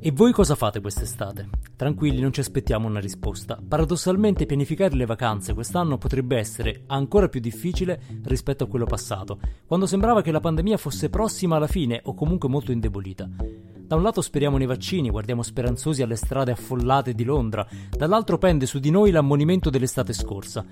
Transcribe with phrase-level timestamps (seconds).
[0.00, 1.48] E voi cosa fate quest'estate?
[1.74, 3.60] Tranquilli, non ci aspettiamo una risposta.
[3.66, 9.86] Paradossalmente pianificare le vacanze quest'anno potrebbe essere ancora più difficile rispetto a quello passato, quando
[9.86, 13.28] sembrava che la pandemia fosse prossima alla fine o comunque molto indebolita.
[13.88, 18.66] Da un lato speriamo nei vaccini, guardiamo speranzosi alle strade affollate di Londra, dall'altro pende
[18.66, 20.64] su di noi l'ammonimento dell'estate scorsa.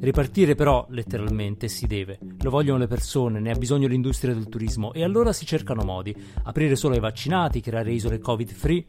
[0.00, 2.18] Ripartire però, letteralmente, si deve.
[2.40, 6.14] Lo vogliono le persone, ne ha bisogno l'industria del turismo e allora si cercano modi.
[6.44, 8.82] Aprire solo ai vaccinati, creare isole covid free.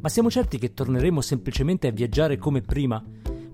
[0.00, 3.00] Ma siamo certi che torneremo semplicemente a viaggiare come prima?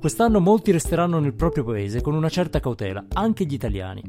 [0.01, 4.03] Quest'anno molti resteranno nel proprio paese con una certa cautela, anche gli italiani.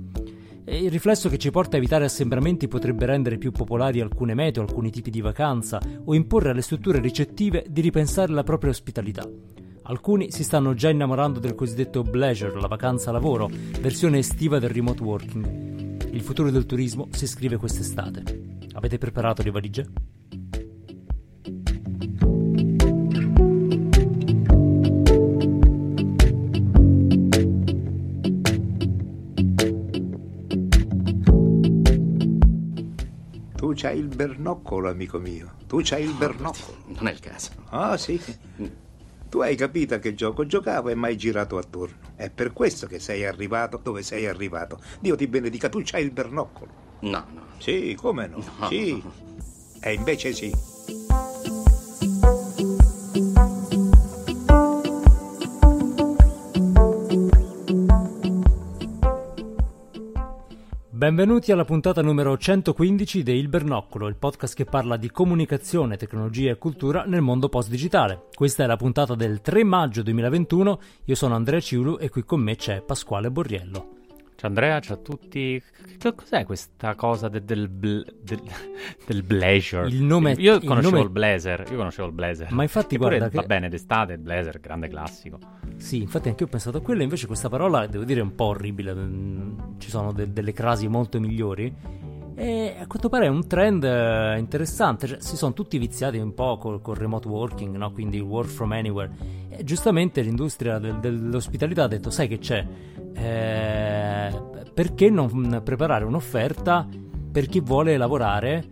[0.64, 4.62] E il riflesso che ci porta a evitare assembramenti potrebbe rendere più popolari alcune mete
[4.62, 9.28] o alcuni tipi di vacanza o imporre alle strutture ricettive di ripensare la propria ospitalità.
[9.86, 13.50] Alcuni si stanno già innamorando del cosiddetto bleisure, la vacanza lavoro,
[13.82, 16.12] versione estiva del remote working.
[16.14, 18.60] Il futuro del turismo si scrive quest'estate.
[18.74, 19.86] Avete preparato le valigie?
[33.56, 35.56] Tu c'hai il bernoccolo, amico mio.
[35.68, 36.78] Tu c'hai il bernoccolo.
[36.88, 37.52] Non è il caso.
[37.70, 38.22] Ah, sì.
[39.34, 41.96] Tu hai capito a che gioco giocavo e mai girato attorno.
[42.16, 44.80] È per questo che sei arrivato dove sei arrivato.
[45.00, 46.72] Dio ti benedica, tu c'hai il bernoccolo.
[47.00, 47.42] No, no.
[47.58, 48.44] Sì, come no?
[48.60, 48.68] No.
[48.68, 49.02] Sì.
[49.82, 50.54] E invece sì.
[61.04, 66.52] Benvenuti alla puntata numero 115 di Il Bernoccolo, il podcast che parla di comunicazione, tecnologia
[66.52, 68.28] e cultura nel mondo post-digitale.
[68.34, 72.40] Questa è la puntata del 3 maggio 2021, io sono Andrea Ciulu e qui con
[72.40, 74.03] me c'è Pasquale Borriello.
[74.44, 75.64] Ciao Andrea, ciao a tutti.
[75.98, 78.42] Che cos'è questa cosa de- del, bl- del,
[79.08, 79.86] del blazer?
[79.88, 82.52] Il nome- Io il conoscevo il, nome- blazer, io conoscevo il blazer.
[82.52, 85.40] Ma infatti Che pure guarda va che- bene d'estate, il blazer, grande classico.
[85.78, 88.36] Sì, infatti anche io ho pensato a quello, invece questa parola devo dire è un
[88.36, 91.74] po' orribile, mm, ci sono de- delle crasi molto migliori
[92.36, 96.34] e a quanto pare è un trend eh, interessante, cioè, si sono tutti viziati un
[96.34, 97.92] po' col, col remote working, no?
[97.92, 99.12] quindi work from anywhere.
[99.50, 102.66] E giustamente l'industria del- dell'ospitalità ha detto sai che c'è,
[103.16, 104.44] Eh,
[104.74, 106.88] perché non preparare un'offerta
[107.32, 108.64] per chi vuole lavorare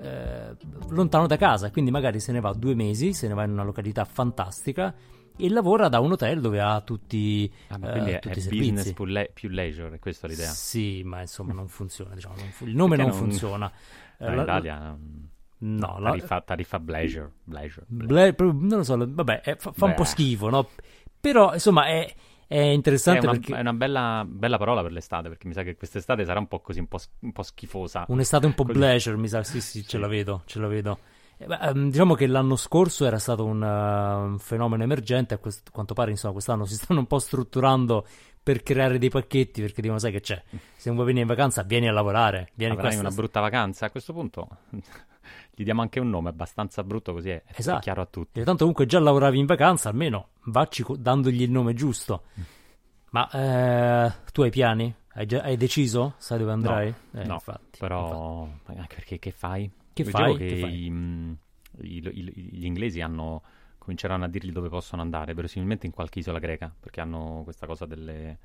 [0.00, 0.56] eh,
[0.90, 3.64] lontano da casa, quindi magari se ne va due mesi, se ne va in una
[3.64, 4.94] località fantastica
[5.38, 8.38] e lavora da un hotel dove ha tutti, Ah, ma eh, quindi è, tutti è
[8.38, 8.64] i servizi.
[8.72, 10.50] business più, le- più leisure, è questa l'idea.
[10.50, 13.70] Sì, ma insomma non funziona, diciamo, non fu- il nome non, non- funziona.
[14.18, 15.24] Eh, in la- Italia mm,
[15.58, 17.84] no, la- tariffa, tariffa blazer, blazer.
[17.86, 20.68] Bla- non lo so, vabbè, eh, fa, fa un po' schifo, no?
[21.20, 22.12] Però insomma è,
[22.46, 25.62] è interessante È una, perché è una bella, bella parola per l'estate, perché mi sa
[25.62, 28.04] che quest'estate sarà un po' così, un po', un po' schifosa.
[28.08, 28.78] un'estate un po' Così.
[28.78, 30.98] pleasure, mi sa, sì, sì, ce la vedo, ce la vedo.
[31.38, 35.70] Eh, ehm, diciamo che l'anno scorso era stato un, uh, un fenomeno emergente, a quest-
[35.70, 38.06] quanto pare insomma quest'anno si stanno un po' strutturando
[38.42, 41.62] per creare dei pacchetti perché dicono sai che c'è, se non vuoi venire in vacanza
[41.62, 43.86] vieni a lavorare, vieni Avrai una sta- brutta vacanza.
[43.86, 44.48] A questo punto
[45.54, 47.80] gli diamo anche un nome abbastanza brutto, così è, è Esatto.
[47.80, 48.40] chiaro a tutti.
[48.40, 52.22] E tanto comunque già lavoravi in vacanza, almeno vacci co- dandogli il nome giusto.
[53.10, 54.94] Ma eh, tu hai piani?
[55.12, 56.14] Hai, già- hai deciso?
[56.18, 56.88] Sai dove andrai?
[56.88, 57.78] Eh, no, infatti, infatti.
[57.78, 59.70] Però, anche perché che fai?
[60.04, 60.36] Che Leggevo fai?
[60.36, 60.84] Che Che fai?
[60.86, 60.92] i-
[61.80, 63.42] i- i- gli inglesi hanno,
[63.78, 67.86] cominceranno a dirgli dove possono andare, verosimilmente in qualche isola greca, perché hanno questa cosa
[67.86, 68.38] delle,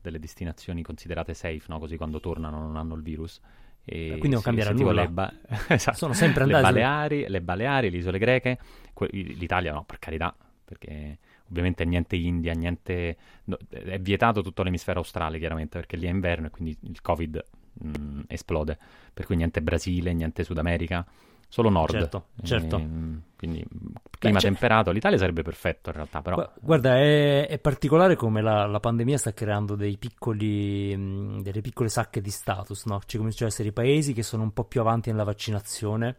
[0.00, 1.78] delle destinazioni considerate safe, no?
[1.78, 3.40] così quando tornano non hanno il virus.
[3.84, 5.02] E quindi non sì, cambierà nulla.
[5.02, 5.32] Le, ba-
[5.68, 5.96] esatto.
[5.96, 8.58] Sono sempre le andati- Baleari, le Baleari, le isole greche,
[8.92, 11.18] que- l'Italia no, per carità, perché
[11.48, 13.16] ovviamente niente India, niente...
[13.44, 17.42] no, è vietato tutto l'emisfero australe chiaramente, perché lì è inverno e quindi il Covid
[17.80, 18.78] mh, esplode,
[19.12, 21.06] per cui niente Brasile, niente Sud America,
[21.48, 21.92] solo Nord.
[21.92, 22.76] Certo, certo.
[22.76, 23.64] Ehm, quindi
[24.18, 26.36] clima cioè- temperato, l'Italia sarebbe perfetto in realtà, però...
[26.36, 31.60] Gu- Guarda, è, è particolare come la, la pandemia sta creando dei piccoli, mh, delle
[31.60, 33.00] piccole sacche di status, no?
[33.06, 36.16] Ci cominciano ad essere i paesi che sono un po' più avanti nella vaccinazione,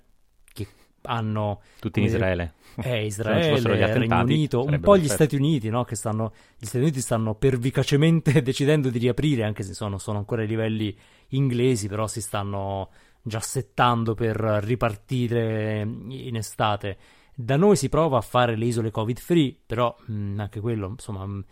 [0.52, 0.68] che
[1.04, 2.54] hanno Tutti in Israele.
[2.82, 5.14] Eh, Israele, gli Regno attentati, Unito, un po' gli perfetto.
[5.14, 5.84] Stati Uniti, no?
[5.84, 10.42] Che stanno, gli Stati Uniti stanno pervicacemente decidendo di riaprire, anche se sono, sono ancora
[10.42, 10.96] ai livelli
[11.30, 12.90] inglesi, però si stanno
[13.22, 16.98] già settando per ripartire in estate.
[17.34, 21.26] Da noi si prova a fare le isole covid free, però mh, anche quello, insomma,
[21.26, 21.44] mh,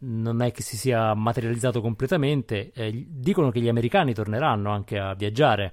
[0.00, 2.72] non è che si sia materializzato completamente.
[2.72, 5.72] Eh, dicono che gli americani torneranno anche a viaggiare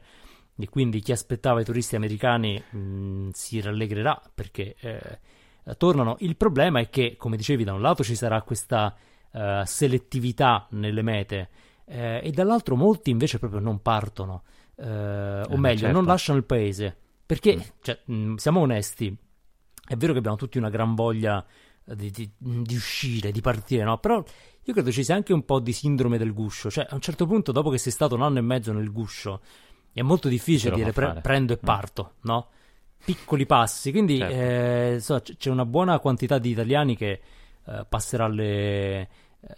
[0.57, 5.19] e quindi chi aspettava i turisti americani mh, si rallegrerà perché eh,
[5.77, 6.17] tornano.
[6.19, 8.95] Il problema è che, come dicevi, da un lato ci sarà questa
[9.31, 11.49] eh, selettività nelle mete
[11.85, 14.43] eh, e dall'altro molti invece proprio non partono,
[14.75, 15.95] eh, o Eh, meglio, certo.
[15.95, 16.95] non lasciano il paese.
[17.25, 17.59] Perché, Mm.
[17.81, 19.15] cioè, mh, siamo onesti,
[19.87, 21.43] è vero che abbiamo tutti una gran voglia
[21.83, 23.97] di, di, di uscire, di partire, no?
[23.99, 24.23] Però
[24.63, 26.69] io credo ci sia anche un po' di sindrome del guscio.
[26.69, 29.41] Cioè, a un certo punto, dopo che sei stato un anno e mezzo nel guscio,
[29.93, 31.65] è molto difficile dire pre- prendo e mm.
[31.65, 32.19] parto, mm.
[32.21, 32.47] no?
[33.03, 33.91] Piccoli passi.
[33.91, 34.35] Quindi certo.
[34.35, 37.21] eh, so, c'è una buona quantità di italiani che
[37.65, 39.09] eh, passerà le,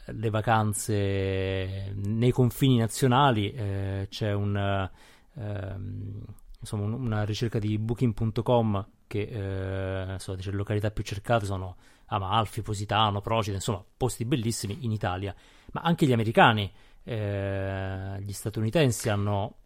[0.06, 3.52] le, vacanze nei confini nazionali.
[3.52, 4.90] Eh, c'è un,
[5.36, 6.22] ehm,
[6.60, 11.76] insomma, una ricerca di booking.com che eh, so, dice, le località più cercate sono
[12.08, 15.36] Amalfi, Positano, Procida, insomma, posti bellissimi in Italia.
[15.74, 16.72] Ma anche gli americani,
[17.04, 19.58] eh, gli statunitensi hanno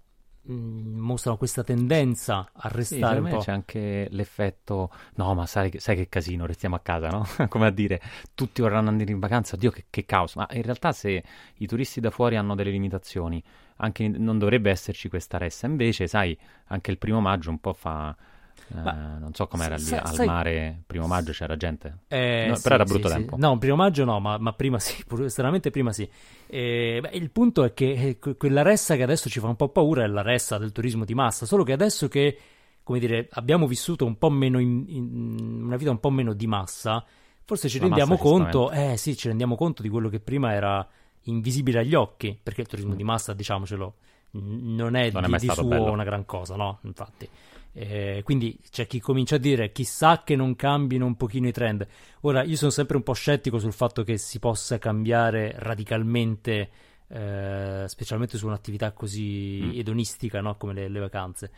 [0.53, 3.37] mostrano questa tendenza a restare sì, un po'.
[3.39, 7.27] c'è anche l'effetto no ma sai, sai, che casino restiamo a casa no?
[7.49, 8.01] come a dire
[8.33, 11.23] tutti vorranno andare in vacanza oddio che, che, caos ma in realtà se
[11.55, 13.43] i turisti da fuori hanno delle limitazioni
[13.77, 18.15] anche non dovrebbe esserci questa ressa invece sai anche il primo maggio un po' fa
[18.69, 22.61] eh, non so com'era lì sai, al mare, primo maggio c'era gente, eh, no, sì,
[22.61, 23.35] però era brutto sì, tempo.
[23.35, 23.41] Sì.
[23.41, 26.09] No, primo maggio no, ma, ma prima sì, stranamente prima sì.
[26.47, 29.69] Eh, beh, il punto è che eh, quella ressa che adesso ci fa un po'
[29.69, 32.37] paura è la ressa del turismo di massa, solo che adesso che,
[32.83, 36.47] come dire, abbiamo vissuto un po' meno in, in una vita un po' meno di
[36.47, 37.03] massa,
[37.45, 40.85] forse ci la rendiamo conto, eh sì, ci rendiamo conto di quello che prima era
[41.23, 42.97] invisibile agli occhi, perché il turismo mm.
[42.97, 43.95] di massa, diciamocelo,
[44.31, 45.91] non è non di, è di suo bello.
[45.91, 46.79] una gran cosa, no?
[46.83, 47.27] Infatti.
[47.79, 51.85] Eh, quindi c'è chi comincia a dire chissà che non cambino un pochino i trend.
[52.21, 56.69] Ora, io sono sempre un po' scettico sul fatto che si possa cambiare radicalmente,
[57.07, 59.71] eh, specialmente su un'attività così mm.
[59.75, 60.55] edonistica no?
[60.55, 61.51] come le, le, vacanze.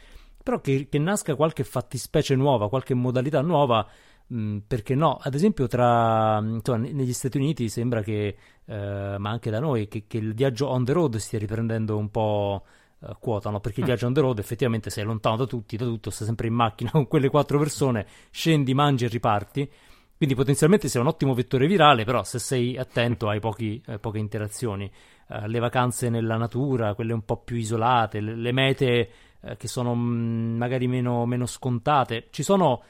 [0.44, 3.88] Però che, che, nasca qualche fattispecie nuova, qualche modalità nuova,
[4.27, 5.19] mh, mm, perché no?
[5.21, 8.36] Ad esempio, tra, insomma, negli Stati Uniti sembra che,
[8.66, 12.12] eh, ma anche da noi, che, che il viaggio on the road stia riprendendo un
[12.12, 12.66] po'
[13.00, 16.10] uh, quotano perché il viaggio on the road effettivamente sei lontano da tutti, da tutto,
[16.10, 19.72] stai sempre in macchina con quelle quattro persone, scendi, mangi e riparti.
[20.18, 24.18] Quindi potenzialmente sei un ottimo vettore virale, però se sei attento hai pochi, eh, poche
[24.18, 24.92] interazioni.
[25.28, 29.10] Uh, le vacanze nella natura, quelle un po' più isolate, le, le mete
[29.40, 32.28] uh, che sono mh, mm, magari meno, meno scontate.
[32.31, 32.84] Ci sono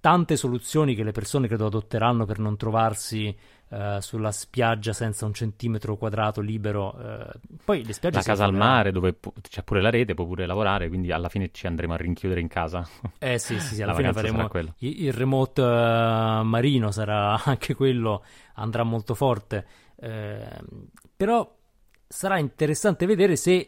[0.00, 3.36] tante soluzioni che le persone credo adotteranno per non trovarsi
[3.70, 6.94] uh, sulla spiaggia senza un centimetro quadrato libero.
[6.96, 10.26] Uh, poi le spiagge La casa al mare dove pu- c'è pure la rete, può
[10.26, 12.86] pure lavorare, quindi alla fine ci andremo a rinchiudere in casa.
[13.18, 18.24] Eh sì, sì, sì alla fine faremo il, il, remote uh, marino, sarà anche quello,
[18.54, 19.66] andrà molto forte.
[21.16, 21.56] però
[22.08, 23.66] sarà interessante vedere se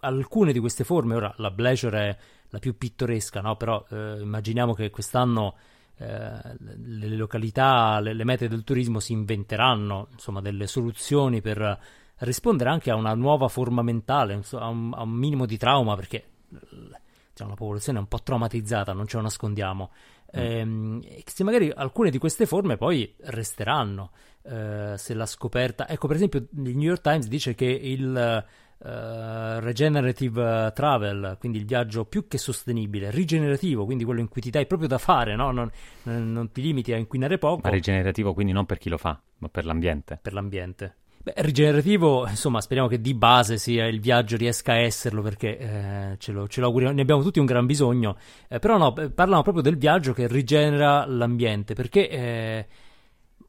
[0.00, 2.16] alcune di queste forme, ora la Bleasure è
[2.50, 3.56] la più pittoresca, no?
[3.56, 5.67] però eh, immaginiamo che quest'anno eh,
[5.98, 11.78] le località, le, le, mete del turismo si inventeranno insomma, delle soluzioni per
[12.18, 16.24] rispondere anche a una nuova forma mentale, a un, a un minimo di trauma, perché
[16.48, 19.90] diciamo, la popolazione è un po' traumatizzata, non ce lo nascondiamo.
[20.36, 20.40] Mm.
[20.40, 24.10] Ehm, se magari alcune di queste forme poi resteranno,
[24.42, 25.88] eh, se la scoperta...
[25.88, 28.44] Ecco, per esempio, il New York Times dice che il
[28.80, 34.50] Uh, regenerative travel, quindi il viaggio più che sostenibile, rigenerativo, quindi quello in cui ti
[34.50, 35.50] dai proprio da fare, no?
[35.50, 35.68] non,
[36.04, 37.62] non, ti limiti a inquinare poco.
[37.64, 40.20] Ma rigenerativo quindi non per chi lo fa, ma per l'ambiente.
[40.22, 40.94] Per l'ambiente.
[41.20, 46.14] Beh, rigenerativo, insomma, speriamo che di base sia il viaggio riesca a esserlo perché eh,
[46.18, 48.16] ce, lo, ce, lo, auguriamo, ne abbiamo tutti un gran bisogno.
[48.48, 52.66] Eh, però no, parlano proprio del viaggio che rigenera l'ambiente perché eh,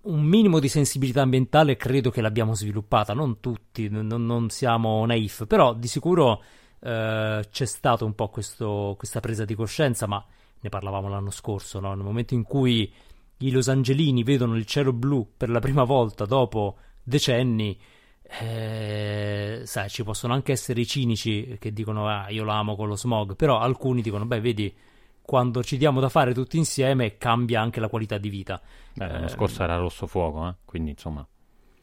[0.09, 5.45] un minimo di sensibilità ambientale credo che l'abbiamo sviluppata, non tutti, non, non siamo naif,
[5.45, 6.43] però di sicuro
[6.81, 10.23] eh, c'è stato un po' questo, questa presa di coscienza, ma
[10.61, 11.93] ne parlavamo l'anno scorso, no?
[11.93, 12.91] nel momento in cui
[13.37, 17.79] i Los Angelini vedono il cielo blu per la prima volta dopo decenni,
[18.41, 22.95] eh, sai, ci possono anche essere i cinici che dicono ah, io l'amo con lo
[22.95, 24.75] smog, però alcuni dicono beh vedi
[25.29, 28.59] quando ci diamo da fare tutti insieme cambia anche la qualità di vita.
[28.95, 30.55] Beh, l'anno eh, scorso era rosso fuoco, eh?
[30.65, 31.23] quindi insomma.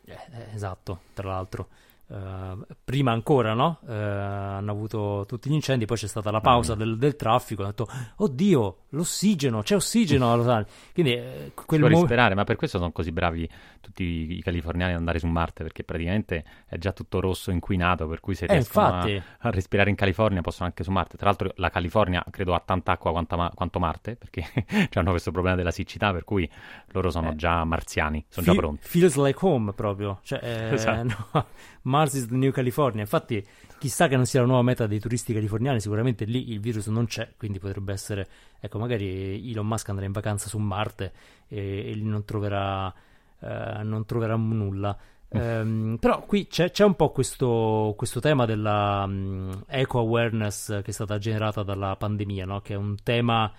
[0.05, 0.19] Eh,
[0.53, 1.69] esatto, tra l'altro.
[2.09, 3.79] Uh, prima ancora, no?
[3.83, 7.63] Uh, hanno avuto tutti gli incendi, poi c'è stata la pausa del, del, traffico.
[7.63, 10.73] Hanno detto, oddio, l'ossigeno, c'è ossigeno a Los Angeles.
[10.93, 13.49] Quindi, eh, quel mo- sperare, ma per questo sono così bravi
[13.87, 18.19] tutti i californiani ad andare su Marte, perché praticamente è già tutto rosso, inquinato, per
[18.19, 21.17] cui se eh, riescono a, a, respirare in California possono anche su Marte.
[21.17, 24.45] Tra l'altro la California credo ha tanta acqua quanto, quanto Marte, perché
[24.95, 26.51] hanno questo problema della siccità, per cui
[26.89, 27.37] loro sono eh.
[27.37, 28.89] già marziani, sono Fe- già pronti.
[28.89, 30.19] Feels like home proprio.
[30.23, 31.27] Cioè, eh, esatto.
[31.33, 31.47] no,
[31.83, 33.03] Mars is the New California.
[33.03, 33.45] Infatti,
[33.79, 35.81] chissà che non sia la nuova meta dei turisti californiani.
[35.81, 38.27] Sicuramente lì il virus non c'è, quindi potrebbe essere.
[38.59, 41.13] Ecco, magari Elon Musk andrà in vacanza su Marte
[41.49, 42.93] e, e lì non troverà,
[43.41, 44.97] eh, non troverà nulla.
[45.29, 50.91] Um, però qui c'è, c'è, un po' questo, questo tema della um, eco awareness che
[50.91, 52.61] è stata generata dalla pandemia, no?
[52.61, 53.53] che è un tema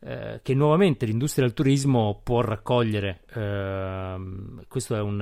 [0.00, 3.20] eh, che nuovamente l'industria del turismo può raccogliere.
[3.34, 5.20] Ehm, questo è un,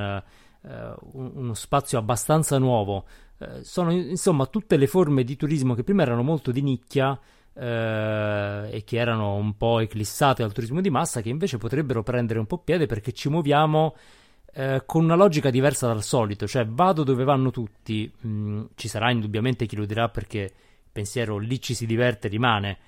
[0.63, 3.05] eh, uno spazio abbastanza nuovo.
[3.39, 7.19] Eh, sono insomma tutte le forme di turismo che prima erano molto di nicchia
[7.61, 12.39] eh, e che erano un po' eclissate dal turismo di massa, che invece potrebbero prendere
[12.39, 13.95] un po' piede perché ci muoviamo
[14.55, 19.11] eh, con una logica diversa dal solito, cioè vado dove vanno tutti, mm, ci sarà
[19.11, 22.79] indubbiamente chi lo dirà perché il pensiero lì ci si diverte rimane,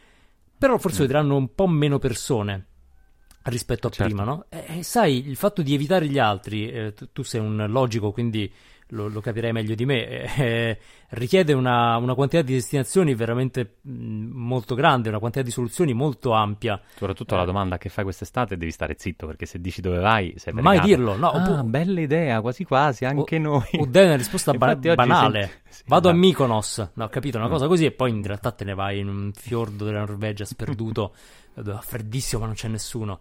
[0.56, 1.06] però forse mm.
[1.06, 2.66] diranno un po' meno persone
[3.44, 4.14] rispetto a certo.
[4.14, 4.46] prima, no?
[4.48, 8.10] E, e, sai, il fatto di evitare gli altri, eh, tu, tu, sei un logico,
[8.10, 8.50] quindi
[8.92, 10.78] lo, lo capirei meglio di me, eh, eh,
[11.10, 16.32] richiede una, una, quantità di destinazioni veramente mm, molto grande, una quantità di soluzioni molto
[16.32, 16.80] ampia.
[16.94, 17.46] Soprattutto la eh.
[17.46, 21.16] domanda che fai quest'estate devi stare zitto, perché se dici dove vai sei Mai dirlo,
[21.16, 21.30] no.
[21.30, 23.68] Ah, oppu- bella idea, quasi quasi, anche o, noi.
[23.78, 25.40] O dai una risposta ba- banale.
[25.40, 25.60] Senti...
[25.72, 27.50] Sì, Vado a Mykonos, no, capito, una mm.
[27.50, 31.14] cosa così e poi in realtà te ne vai in un fiordo della Norvegia sperduto,
[31.80, 33.20] freddissimo ma non c'è nessuno.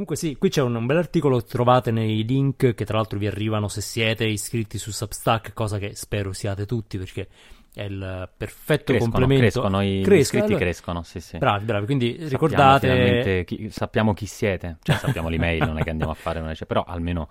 [0.00, 3.26] Comunque sì, qui c'è un, un bel articolo, trovate nei link che tra l'altro vi
[3.26, 7.28] arrivano se siete iscritti su Substack, cosa che spero siate tutti perché
[7.74, 9.60] è il perfetto crescono, complemento.
[9.60, 10.64] Crescono, i Crescono, iscritti allora...
[10.64, 11.36] crescono, sì sì.
[11.36, 13.44] Bravi, bravi, quindi sappiamo ricordate...
[13.44, 16.54] Chi, sappiamo chi siete, cioè sappiamo l'email, non è che andiamo a fare una...
[16.54, 17.28] Cioè, però almeno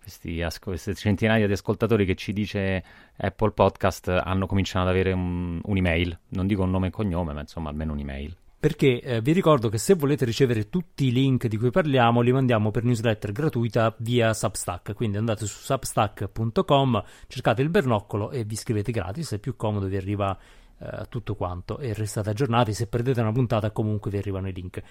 [0.00, 2.82] questi, queste centinaia di ascoltatori che ci dice
[3.14, 7.40] Apple Podcast hanno cominciato ad avere un, un'email, non dico un nome e cognome, ma
[7.40, 11.56] insomma almeno un'email perché eh, vi ricordo che se volete ricevere tutti i link di
[11.56, 17.68] cui parliamo li mandiamo per newsletter gratuita via Substack, quindi andate su substack.com, cercate il
[17.68, 20.36] bernoccolo e vi iscrivete gratis, è più comodo, vi arriva
[20.78, 21.78] eh, tutto quanto.
[21.78, 24.82] E restate aggiornati, se perdete una puntata comunque vi arrivano i link.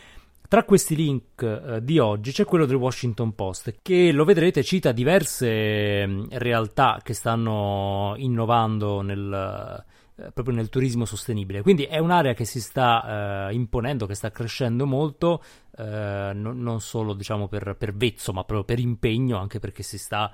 [0.48, 4.91] Tra questi link eh, di oggi c'è quello del Washington Post che lo vedrete cita
[4.91, 9.84] diverse mm, realtà che stanno innovando nel
[10.17, 11.62] eh, proprio nel turismo sostenibile.
[11.62, 15.43] Quindi è un'area che si sta eh, imponendo, che sta crescendo molto,
[15.77, 19.98] eh, non, non, solo diciamo per, per, vezzo, ma proprio per impegno, anche perché si
[19.98, 20.31] sta.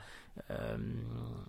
[0.47, 1.45] Ehm,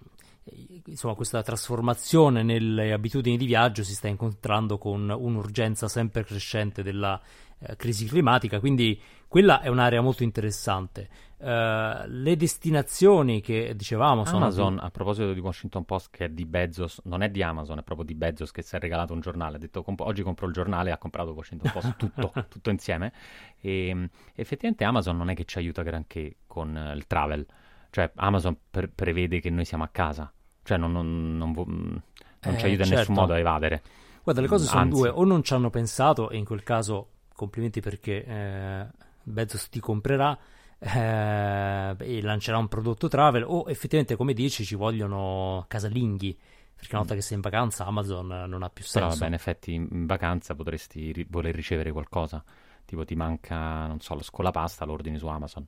[0.87, 7.21] insomma, questa trasformazione nelle abitudini di viaggio si sta incontrando con un'urgenza sempre crescente della
[7.59, 11.09] eh, crisi climatica, quindi quella è un'area molto interessante.
[11.43, 16.45] Uh, le destinazioni che dicevamo sono Amazon a proposito di Washington Post che è di
[16.45, 19.57] Bezos non è di Amazon è proprio di Bezos che si è regalato un giornale.
[19.57, 23.13] Ha detto comp- oggi compro il giornale ha comprato Washington Post tutto, tutto insieme.
[23.61, 27.45] E ehm, effettivamente Amazon non è che ci aiuta granché con uh, il travel.
[27.91, 30.33] Cioè Amazon per- prevede che noi siamo a casa.
[30.63, 32.03] Cioè non, non, non, vo- non
[32.41, 33.13] eh, ci aiuta in nessun certo.
[33.13, 33.83] modo a evadere.
[34.23, 34.97] Guarda le cose sono Anzi.
[34.97, 35.09] due.
[35.09, 38.87] O non ci hanno pensato e in quel caso complimenti perché eh,
[39.25, 40.39] Bezos ti comprerà
[40.83, 46.37] eh, e lancerà un prodotto travel o effettivamente come dici ci vogliono casalinghi
[46.75, 48.99] perché una volta che sei in vacanza Amazon non ha più senso.
[48.99, 52.43] Però vabbè, in effetti in vacanza potresti ri- voler ricevere qualcosa,
[52.85, 55.65] tipo ti manca, non so, lo scolapasta, lo ordini su Amazon.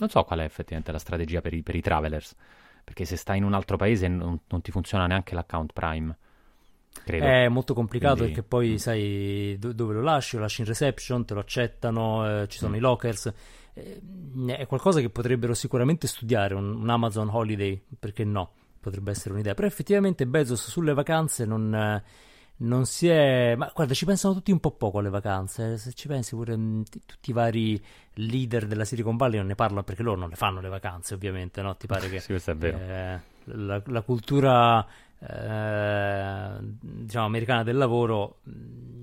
[0.00, 2.34] Non so qual è effettivamente la strategia per i, per i travelers,
[2.82, 6.16] perché se stai in un altro paese non, non ti funziona neanche l'account Prime.
[7.04, 7.24] Credo.
[7.24, 8.32] È molto complicato Quindi...
[8.32, 8.76] perché poi mm.
[8.76, 12.72] sai do- dove lo lasci, lo lasci in reception, te lo accettano, eh, ci sono
[12.72, 12.76] mm.
[12.76, 13.32] i lockers
[14.46, 18.52] è qualcosa che potrebbero sicuramente studiare, un, un, Amazon Holiday, perché no?
[18.80, 19.54] Potrebbe essere un'idea.
[19.54, 22.02] Però effettivamente Bezos sulle vacanze non,
[22.58, 23.54] non si è...
[23.56, 25.76] Ma guarda, ci pensano tutti un po' poco alle vacanze.
[25.76, 27.82] Se ci pensi pure mm, t- tutti i vari
[28.14, 31.60] leader della Silicon Valley non ne parlano perché loro non le fanno le vacanze, ovviamente,
[31.62, 31.76] no?
[31.76, 32.20] Ti pare che...
[32.20, 32.78] sì, questo è vero.
[32.78, 33.20] Eh,
[33.56, 34.86] la, la, cultura,
[35.18, 38.97] eh, diciamo, americana del lavoro mm,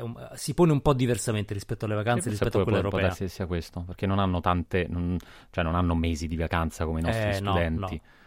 [0.00, 3.12] un, si pone un po' diversamente rispetto alle vacanze rispetto a quelle europee.
[3.14, 5.16] Può sia questo, perché non hanno tante, non,
[5.50, 7.80] cioè non hanno mesi di vacanza come i nostri eh, studenti.
[7.80, 8.20] No, no.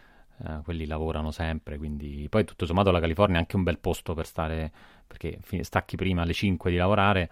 [0.58, 4.12] Uh, quelli lavorano sempre, quindi poi tutto sommato la California è anche un bel posto
[4.12, 4.70] per stare,
[5.06, 7.30] perché stacchi prima alle 5 di lavorare,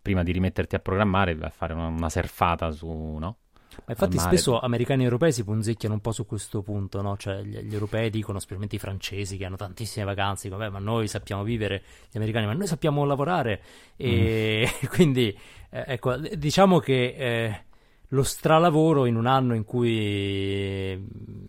[0.00, 3.36] prima di rimetterti a programmare, a fare una, una surfata su, no?
[3.84, 7.16] Ma infatti spesso americani e europei si punzecchiano un po' su questo punto, no?
[7.16, 11.08] Cioè gli, gli, europei dicono, specialmente i francesi che hanno tantissime vacanze, dicono, ma noi
[11.08, 13.62] sappiamo vivere, gli americani, ma noi sappiamo lavorare.
[13.96, 14.86] E mm.
[14.90, 15.36] quindi,
[15.70, 17.60] eh, ecco, diciamo che eh,
[18.08, 21.08] lo stralavoro in un anno in cui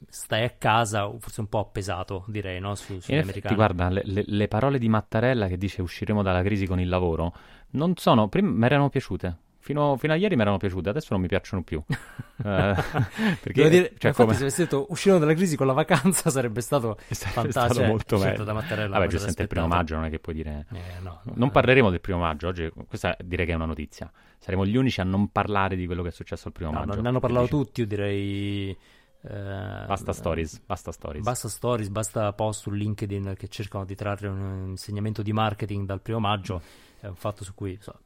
[0.10, 2.75] stai a casa forse un po' pesato, direi, no?
[2.75, 3.55] Su, sugli americani.
[3.55, 7.34] Guarda, le, le, le parole di Mattarella che dice usciremo dalla crisi con il lavoro,
[7.72, 11.19] non sono, prima mi erano piaciute Fino, fino, a ieri mi erano piaciute, adesso non
[11.19, 11.83] mi piacciono più.
[11.86, 11.93] uh,
[12.41, 14.33] perché, dire, cioè, infatti, come...
[14.33, 17.74] se avessi detto uscire dalla crisi con la vacanza sarebbe stato sarebbe fantastico.
[17.74, 18.43] Stato molto meglio.
[18.45, 20.67] Da Vabbè, giustamente il primo maggio non è che puoi dire.
[20.71, 21.51] Eh, no, no, non eh.
[21.51, 24.09] parleremo del primo maggio oggi, questa direi che è una notizia.
[24.39, 27.01] Saremo gli unici a non parlare di quello che è successo il primo no, maggio.
[27.01, 28.69] Ne hanno parlato tutti, io direi.
[28.69, 31.25] Eh, basta stories, basta stories.
[31.25, 36.00] Basta stories, basta post su LinkedIn che cercano di trarre un insegnamento di marketing dal
[36.00, 36.62] primo maggio.
[37.01, 38.00] È un fatto su cui so,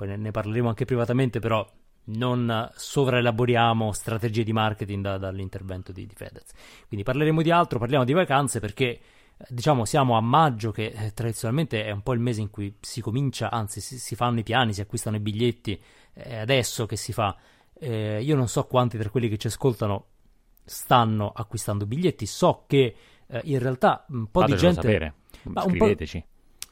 [0.00, 1.66] poi ne, parleremo anche privatamente, però
[2.04, 6.52] non sovraelaboriamo strategie di marketing da, dall'intervento di, di, Fedez.
[6.88, 9.00] Quindi parleremo di altro, parliamo di vacanze perché eh,
[9.50, 13.02] diciamo siamo a maggio che eh, tradizionalmente è un po' il mese in cui si
[13.02, 15.78] comincia, anzi si, si fanno i piani, si acquistano i biglietti,
[16.14, 17.36] è adesso che si fa.
[17.78, 20.06] Eh, io non so quanti tra quelli che ci ascoltano
[20.64, 22.94] stanno acquistando biglietti, so che
[23.26, 24.80] eh, in realtà un po' Fatecelo di gente...
[24.80, 25.14] sapere,
[25.60, 26.24] scriveteci.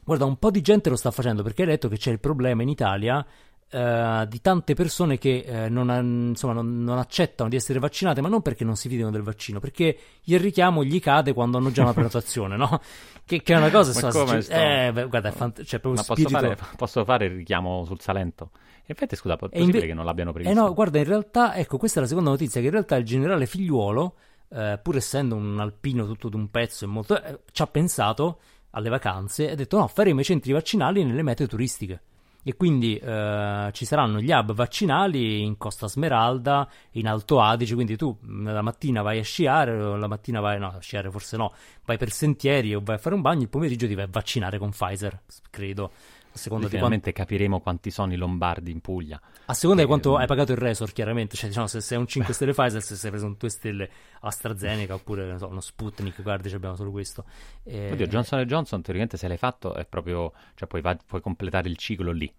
[0.09, 2.63] Guarda, un po' di gente lo sta facendo perché hai detto che c'è il problema
[2.63, 3.25] in Italia
[3.71, 8.29] Uh, di tante persone che uh, non, insomma, non, non, accettano di essere vaccinate, ma
[8.31, 11.83] non perché non si fidano del vaccino, perché il richiamo gli cade quando hanno già
[11.83, 12.81] una prenotazione, no?
[13.27, 13.93] Che, che, è una cosa.
[14.01, 16.31] ma come cioè, eh, beh, guarda, fant- cioè, ma posso spirito...
[16.31, 18.53] fare, posso fare, il richiamo sul Salento?
[18.55, 20.59] In effetti, scusa, è possibile inve- che non l'abbiano previsto?
[20.59, 23.05] Eh no, guarda, in realtà, ecco, questa è la seconda notizia: che in realtà il
[23.05, 24.15] generale figliuolo,
[24.49, 27.23] eh, pur essendo un alpino tutto d'un pezzo e molto.
[27.23, 28.39] Eh, ci ha pensato
[28.79, 32.01] alle vacanze ha detto: no, faremo i centri vaccinali nelle mete turistiche
[32.49, 37.97] e quindi eh, ci saranno gli hub vaccinali in Costa Smeralda, in Alto Adige, quindi
[37.97, 41.53] tu la mattina vai a sciare, la mattina vai, no, a sciare forse no,
[41.85, 44.59] vai per sentieri o vai a fare un bagno, il pomeriggio ti vai a vaccinare
[44.59, 45.21] con Pfizer,
[45.51, 45.91] credo.
[46.39, 47.33] Seconda di finalmente quanto...
[47.33, 49.21] capiremo quanti sono i lombardi in Puglia.
[49.47, 51.37] A seconda di quanto hai pagato il resort, chiaramente.
[51.37, 53.91] Cioè, diciamo, se sei un 5 stelle Pfizer, se sei preso un 2 stelle
[54.21, 57.25] AstraZeneca oppure so, uno Sputnik, guardi, abbiamo solo questo.
[57.63, 57.93] E...
[57.93, 60.33] Oddio, Johnson Johnson, teoricamente, se l'hai fatto, è proprio.
[60.55, 60.97] cioè, puoi, va...
[61.05, 62.33] puoi completare il ciclo lì.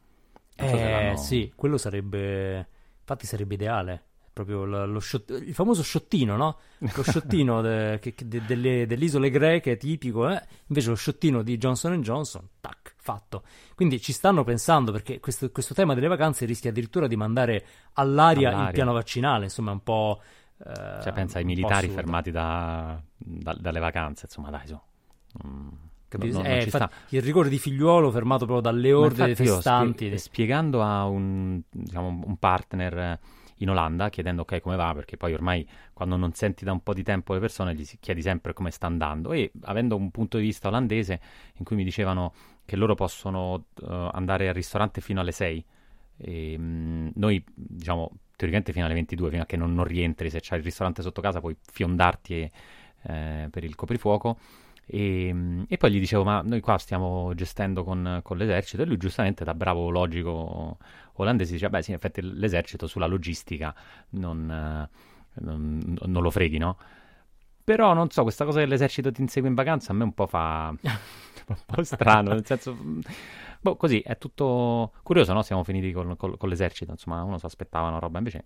[0.57, 2.67] Non eh, so sì, quello sarebbe.
[2.99, 4.03] Infatti, sarebbe ideale
[4.43, 6.57] proprio lo, shot, il famoso sciottino, no?
[6.77, 10.41] Lo sciottino de, de, delle, delle, isole greche tipico, eh?
[10.67, 13.43] invece lo sciottino di Johnson Johnson, tac, fatto.
[13.75, 18.49] Quindi ci stanno pensando perché questo, questo tema delle vacanze rischia addirittura di mandare all'aria,
[18.49, 18.67] all'aria.
[18.67, 20.21] il piano vaccinale, insomma, un po'.
[20.57, 24.81] Eh, cioè, pensa ai militari fermati da, da, dalle vacanze, insomma, dai, so.
[25.45, 25.67] Mm.
[26.11, 30.05] No, eh, infatti, il rigore di figliuolo fermato proprio dalle orde dei festanti.
[30.05, 33.19] Spie- spiegando a un, diciamo, un partner
[33.59, 36.93] in Olanda chiedendo ok come va, perché poi ormai quando non senti da un po'
[36.93, 39.31] di tempo le persone gli chiedi sempre come sta andando.
[39.31, 41.19] E avendo un punto di vista olandese
[41.55, 42.33] in cui mi dicevano
[42.65, 45.65] che loro possono uh, andare al ristorante fino alle 6
[46.17, 50.39] e, mh, noi diciamo teoricamente fino alle 22 fino a che non, non rientri se
[50.39, 52.51] c'è il ristorante sotto casa puoi fiondarti e,
[53.03, 54.37] eh, per il coprifuoco.
[54.91, 58.97] E, e, poi gli dicevo, ma noi qua stiamo gestendo con, con, l'esercito, e lui
[58.97, 60.77] giustamente, da bravo logico
[61.23, 63.73] olandese, dice, beh sì, in effetti l'esercito sulla logistica
[64.11, 64.45] non,
[65.33, 66.77] non, non lo freghi, no?
[67.63, 70.73] Però non so, questa cosa dell'esercito ti insegue in vacanza a me un po' fa
[70.79, 72.77] un po' strano, nel senso...
[73.61, 75.41] Boh, così, è tutto curioso, no?
[75.41, 78.45] Siamo finiti con, con, con l'esercito, insomma, uno si aspettava una roba, invece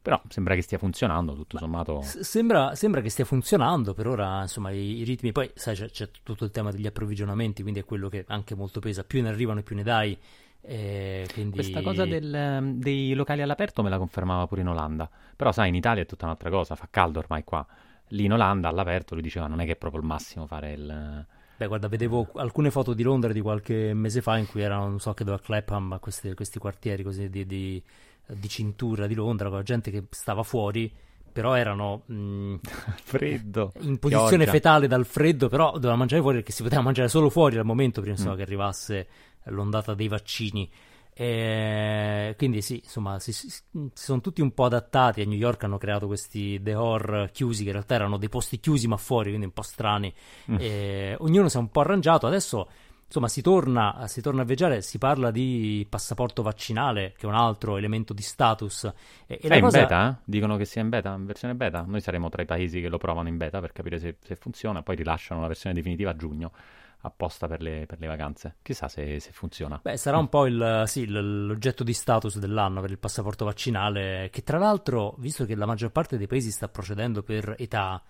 [0.00, 2.00] però sembra che stia funzionando tutto sommato.
[2.00, 5.30] S- sembra, sembra, che stia funzionando per ora, insomma, i, i ritmi.
[5.30, 8.80] Poi, sai, c'è, c'è, tutto il tema degli approvvigionamenti, quindi è quello che anche molto
[8.80, 9.04] pesa.
[9.04, 10.18] Più ne arrivano e più ne dai.
[10.66, 11.56] Eh, quindi...
[11.56, 15.08] Questa cosa del, ehm, dei locali all'aperto me la confermava pure in Olanda.
[15.36, 16.74] Però, sai, in Italia è tutta un'altra cosa.
[16.74, 17.66] Fa caldo ormai qua.
[18.08, 21.26] Lì in Olanda all'aperto lui diceva non è che è proprio il massimo fare il.
[21.56, 24.98] Beh, guarda, vedevo alcune foto di Londra di qualche mese fa in cui erano, non
[24.98, 27.82] so, che dove a Clapham, questi, questi quartieri così di, di
[28.26, 30.90] di cintura di Londra con la gente che stava fuori
[31.30, 32.54] però erano mh, mm,
[33.02, 34.50] freddo in posizione pioggia.
[34.52, 38.00] fetale dal freddo però doveva mangiare fuori perché si poteva mangiare solo fuori al momento
[38.00, 38.36] prima insomma, mm.
[38.36, 39.06] che arrivasse
[39.46, 40.70] l'ondata dei vaccini
[41.16, 45.62] e quindi sì insomma si, si, si, sono tutti un po' adattati a New York
[45.62, 49.46] hanno creato questi dehor chiusi che in realtà erano dei posti chiusi ma fuori quindi
[49.46, 50.12] un po' strani
[50.50, 50.56] mm.
[50.58, 52.68] e ognuno si è un po' arrangiato adesso
[53.06, 57.34] Insomma, si torna, si torna, a viaggiare, si parla di passaporto vaccinale, che è un
[57.34, 58.92] altro elemento di status.
[59.26, 59.78] E, è cosa...
[59.78, 60.20] in beta?
[60.24, 61.84] Dicono che sia in beta, in versione beta.
[61.86, 64.82] Noi saremo tra i paesi che lo provano in beta per capire se, se funziona,
[64.82, 66.50] poi rilasciano la versione definitiva a giugno
[67.04, 68.56] apposta per le, per le vacanze.
[68.62, 69.78] Chissà se, se, funziona.
[69.82, 74.42] Beh, sarà un po' il, sì, l'oggetto di status dell'anno per il passaporto vaccinale, che
[74.42, 78.02] tra l'altro, visto che la maggior parte dei paesi sta procedendo per età,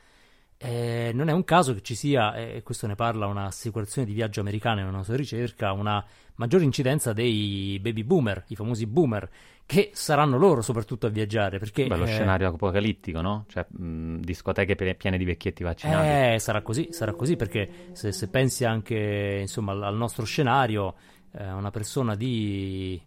[0.65, 4.41] eh, non è un caso che ci sia, e questo ne parla un'assicurazione di viaggio
[4.41, 6.03] americana in una sua ricerca, una
[6.37, 9.29] maggiore incidenza dei baby boomer, i famosi boomer,
[9.67, 11.59] che saranno loro soprattutto a viaggiare.
[11.59, 13.45] Perché, Beh, lo eh, scenario apocalittico, no?
[13.47, 16.35] Cioè, mh, discoteche piene di vecchietti vaccinati.
[16.35, 20.95] Eh, sarà così, sarà così, perché se, se pensi anche insomma, al nostro scenario,
[21.33, 22.99] eh, una persona di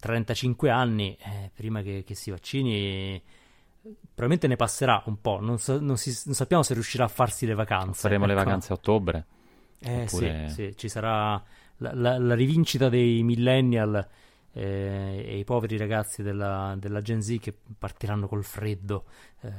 [0.00, 3.22] 35 anni, eh, prima che, che si vaccini
[4.14, 7.46] probabilmente ne passerà un po', non, so, non, si, non, sappiamo se riuscirà a farsi
[7.46, 8.00] le vacanze.
[8.00, 8.34] Faremo ecco.
[8.34, 9.26] le vacanze a ottobre.
[9.78, 10.48] Eh oppure...
[10.48, 11.42] sì, sì, ci sarà
[11.78, 14.08] la, la, la rivincita dei millennial
[14.56, 19.04] eh, e i poveri ragazzi della, della, Gen Z che partiranno col freddo,
[19.40, 19.50] eh,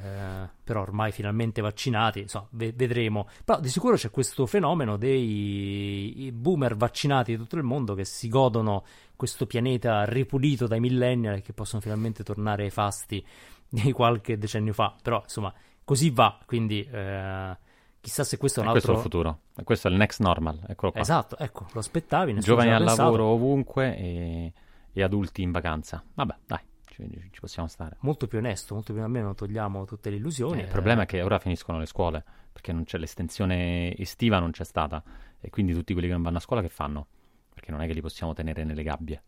[0.64, 3.28] però ormai finalmente vaccinati, insomma, ve- vedremo.
[3.44, 8.28] Però di sicuro c'è questo fenomeno dei boomer vaccinati di tutto il mondo che si
[8.28, 8.84] godono
[9.14, 13.24] questo pianeta ripulito dai millennial e che possono finalmente tornare ai fasti
[13.68, 15.52] di qualche decennio fa, però insomma
[15.86, 17.56] così va, quindi eh,
[18.00, 18.92] chissà se questo è un e altro...
[18.92, 21.00] Questo è il futuro, questo è il next normal, eccolo qua.
[21.00, 22.38] Esatto, ecco, lo aspettavi.
[22.40, 23.02] Giovani al pensato.
[23.02, 24.52] lavoro ovunque e,
[24.92, 26.02] e, adulti in vacanza.
[26.14, 27.96] Vabbè, dai, ci, ci, possiamo stare.
[28.00, 30.60] Molto più onesto, molto più almeno togliamo tutte le illusioni.
[30.60, 34.50] Eh, il problema è che ora finiscono le scuole, perché non c'è l'estensione estiva, non
[34.50, 35.02] c'è stata,
[35.40, 37.06] e quindi tutti quelli che non vanno a scuola che fanno?
[37.54, 39.22] Perché non è che li possiamo tenere nelle gabbie,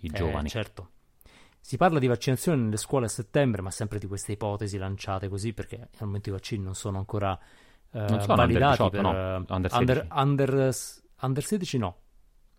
[0.00, 0.48] i eh, giovani.
[0.50, 0.90] Certo.
[1.66, 5.52] Si parla di vaccinazione nelle scuole a settembre, ma sempre di queste ipotesi lanciate così,
[5.52, 7.36] perché al momento i vaccini non sono ancora
[7.90, 9.76] eh, non sono validati under 18, per no, under 16.
[9.80, 10.74] Under, under,
[11.22, 11.96] under 16 no,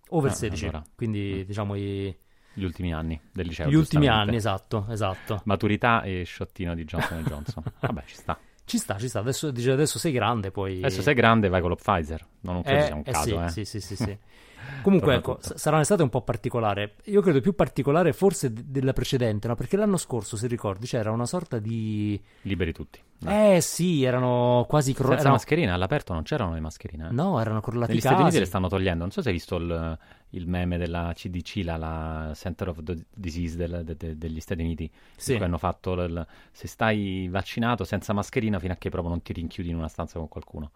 [0.09, 0.83] over Ah, 16, allora.
[0.93, 1.47] quindi Mm.
[1.47, 2.17] diciamo i,
[2.51, 3.69] Gli ultimi anni del liceo.
[3.69, 5.39] gli ultimi anni, esatto, esatto.
[5.45, 7.63] Maturità e sciottino di Johnson Johnson.
[7.79, 8.37] Vabbè, ci sta.
[8.65, 10.79] Ci sta, ci sta, adesso, dice, adesso sei grande, poi...
[10.79, 12.27] Adesso sei grande, vai con lo Pfizer.
[12.41, 13.65] No, non credo Eh, sia un eh caso, sì, eh.
[13.65, 14.17] sì, sì, sì, sì.
[14.81, 16.95] Comunque, ecco, s- sarà un'estate un po' particolare.
[17.05, 19.55] Io credo più particolare forse d- della precedente, no?
[19.55, 22.19] Perché l'anno scorso, se ricordi, c'era una sorta di...
[22.41, 22.99] Liberi tutti.
[23.19, 23.55] Dai.
[23.57, 24.93] Eh sì, erano quasi...
[24.93, 25.35] Cro- Senza erano...
[25.35, 27.07] mascherina, all'aperto non c'erano le mascherine.
[27.07, 27.11] eh.
[27.11, 28.39] No, erano crollati Negli i Stati Uniti casi.
[28.41, 29.01] le stanno togliendo.
[29.03, 29.97] Non so se hai visto il,
[30.31, 34.61] il meme della CDC, la, la Center of the Disease del- de- de- degli Stati
[34.61, 35.35] Uniti, Sì.
[35.35, 39.33] cui hanno fatto il- se stai vaccinato senza mascherina fino a che proprio non ti
[39.33, 40.71] rinchiudi in una stanza con qualcuno.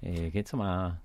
[0.00, 0.96] E che insomma,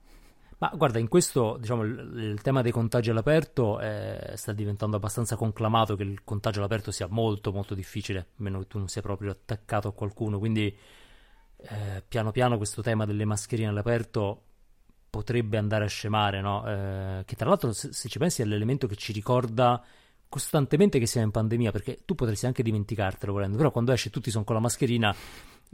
[0.58, 5.36] Ma guarda, in questo, diciamo, il, il tema dei contagi all'aperto eh, sta diventando abbastanza
[5.36, 9.02] conclamato che il contagio all'aperto sia molto molto difficile, a meno che tu non sia
[9.02, 10.74] proprio attaccato a qualcuno, quindi
[11.58, 14.42] eh, piano piano questo tema delle mascherine all'aperto
[15.10, 16.66] potrebbe andare a scemare, no?
[16.66, 19.84] Eh, che tra l'altro se, se ci pensi è l'elemento che ci ricorda
[20.28, 24.32] costantemente che siamo in pandemia, perché tu potresti anche dimenticartelo volendo, però quando esci tutti
[24.32, 25.14] sono con la mascherina,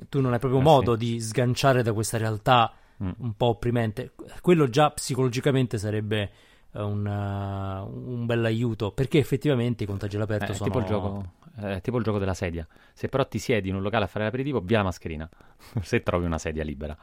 [0.09, 3.11] tu non hai proprio Eh, modo di sganciare da questa realtà mm.
[3.17, 4.11] un po' opprimente.
[4.41, 6.31] Quello già psicologicamente sarebbe
[6.71, 10.69] eh, un, uh, un bel aiuto, perché effettivamente i contagi all'aperto è sono...
[10.69, 11.31] tipo il gioco.
[11.53, 12.65] È tipo il gioco della sedia.
[12.93, 15.29] Se però ti siedi in un locale a fare l'aperitivo, via la mascherina.
[15.81, 16.97] se trovi una sedia libera.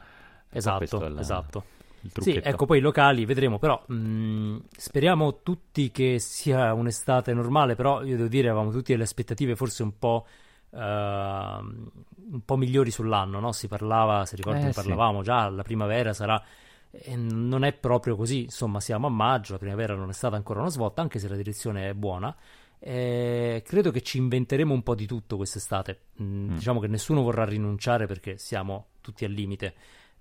[0.51, 1.65] Esatto, il- esatto.
[2.01, 7.75] Il Sì, ecco, poi i locali vedremo, però mh, speriamo tutti che sia un'estate normale,
[7.75, 10.27] però io devo dire, avevamo tutti delle aspettative forse un po',
[10.71, 11.91] ehm,
[12.31, 13.53] un po' migliori sull'anno, no?
[13.53, 14.79] Si parlava, se ricordi, Eh, ne sì.
[14.81, 16.43] parlavamo già, la primavera sarà...
[16.91, 20.61] e non è proprio così, insomma, siamo a maggio, la primavera non è stata ancora
[20.61, 22.35] una svolta, anche se la direzione è buona.
[22.81, 26.01] Eh, credo che ci inventeremo un po' di tutto quest'estate.
[26.23, 26.55] Mm, Mm.
[26.55, 29.75] Diciamo che nessuno vorrà rinunciare perché siamo tutti al limite.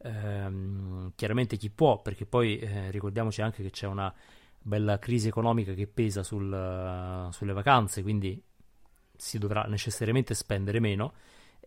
[0.04, 4.14] Ehm, chiaramente chi può, perché poi eh, ricordiamoci anche che c'è una
[4.60, 8.42] bella crisi economica che pesa sul, eh, sulle vacanze, quindi
[9.18, 11.14] si dovrà necessariamente spendere meno.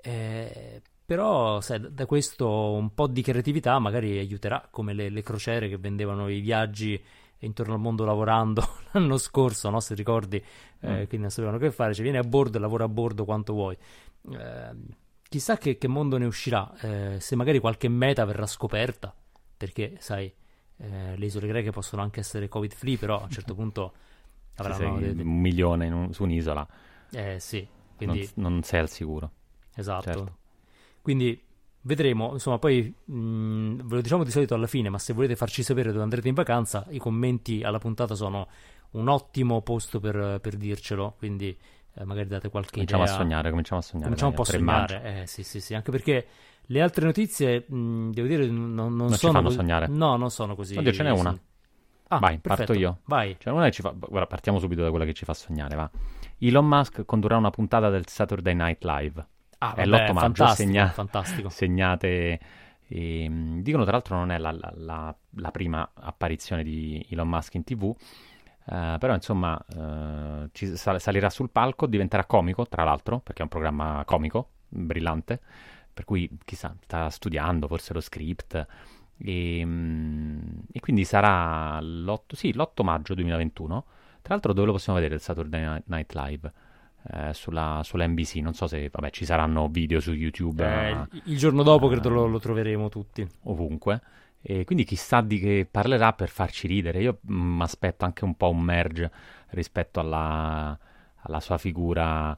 [0.02, 5.68] Eh, però, sai, da- questo un po' di creatività magari aiuterà, come le, le crociere
[5.68, 7.02] che vendevano i viaggi
[7.40, 9.80] intorno al mondo lavorando l'anno scorso, no?
[9.80, 10.36] Se ricordi,
[10.80, 11.04] eh, Mm.
[11.06, 13.76] che non sapevano che fare, cioè vieni a bordo e lavora a bordo quanto vuoi.
[14.30, 14.70] Eh,
[15.28, 19.14] chissà che, che mondo ne uscirà, eh, se magari qualche meta verrà scoperta,
[19.56, 20.32] perché sai,
[20.78, 23.92] eh, le isole greche possono anche essere covid free, però a un certo punto
[24.56, 24.98] avranno...
[25.00, 26.66] dei- un milione un- su un'isola,
[27.12, 28.28] Eh sì, quindi...
[28.36, 29.30] non, non sei al sicuro.
[29.74, 30.02] Esatto.
[30.02, 30.36] Certo.
[31.02, 31.40] Quindi
[31.82, 35.62] vedremo, insomma, poi mh, ve lo diciamo di solito alla fine, ma se volete farci
[35.62, 38.48] sapere dove andrete in vacanza, i commenti alla puntata sono
[38.92, 41.56] un ottimo posto per, per dircelo, quindi
[41.94, 43.14] eh, magari date qualche Cominciamo idea.
[43.14, 44.04] a sognare, cominciamo a sognare.
[44.04, 44.94] Cominciamo un po' a dai, maggio.
[44.94, 46.26] sognare, eh, sì, sì, sì, anche perché
[46.66, 49.86] le altre notizie, mh, devo dire, non, non ci sono fanno così- sognare.
[49.88, 50.76] No, non sono così.
[50.76, 51.38] Oddio, ce n'è una.
[52.12, 52.72] Ah, Vai, perfetto.
[52.72, 52.98] parto io.
[53.04, 53.36] Vai.
[53.38, 53.90] Cioè, una che ci fa...
[53.90, 55.88] Guarda, partiamo subito da quella che ci fa sognare, va.
[56.38, 59.26] Elon Musk condurrà una puntata del Saturday Night Live.
[59.58, 61.48] Ah, È vabbè, l'8 maggio, fantastico, segna- fantastico.
[61.50, 62.40] Segnate...
[62.88, 67.54] ehm, dicono tra l'altro non è la, la- la- la prima apparizione di Elon Musk
[67.54, 67.94] in tv,
[68.66, 73.42] eh, però insomma eh, ci sal- salirà sul palco, diventerà comico tra l'altro, perché è
[73.44, 75.40] un programma comico, brillante,
[75.94, 78.66] per cui chissà, sta studiando forse lo script
[79.22, 80.40] e, mm,
[80.72, 83.84] e quindi sarà l'8, sì, l'8 maggio 2021.
[84.22, 86.52] Tra l'altro dove lo possiamo vedere il Saturday Night Live?
[87.12, 91.06] Eh, sulla, sulla NBC, non so se vabbè, ci saranno video su YouTube Eh, eh,
[91.12, 93.26] il- il giorno dopo eh, credo lo, lo troveremo tutti.
[93.44, 94.00] ovunque.
[94.42, 97.00] E quindi chissà di che parlerà per farci ridere.
[97.02, 99.10] Io mi aspetto anche un po' un merge
[99.50, 100.78] rispetto alla,
[101.22, 102.36] alla sua figura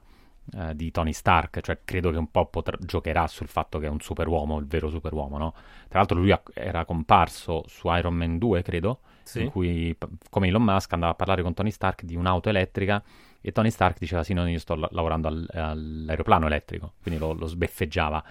[0.51, 3.89] eh, di Tony Stark, cioè credo che un po' potrà- giocherà sul fatto che è
[3.89, 5.53] un superuomo, il vero superuomo, no?
[5.87, 9.41] Tra l'altro lui era comparso su Iron Man 2, credo, sì.
[9.43, 9.97] in cui,
[10.29, 13.01] come Elon Musk, andava a parlare con Tony Stark di un'auto elettrica
[13.45, 17.45] e Tony Stark diceva sì, no, io sto lavorando al, all'aeroplano elettrico, quindi lo, lo,
[17.45, 18.23] sbeffeggiava.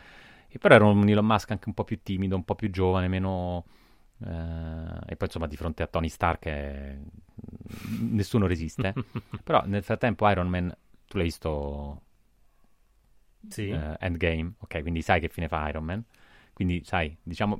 [0.48, 3.08] E però era un Elon Musk anche un po' più timido, un po' più giovane,
[3.08, 3.64] meno...
[4.24, 4.28] Eh,
[5.06, 6.96] e poi insomma di fronte a Tony Stark è...
[8.00, 8.92] nessuno resiste.
[9.42, 10.74] però nel frattempo Iron Man,
[11.12, 12.00] tu l'hai visto
[13.48, 13.68] sì.
[13.68, 16.02] Uh, Endgame, ok, quindi sai che fine fa Iron Man.
[16.54, 17.58] Quindi, sai, diciamo,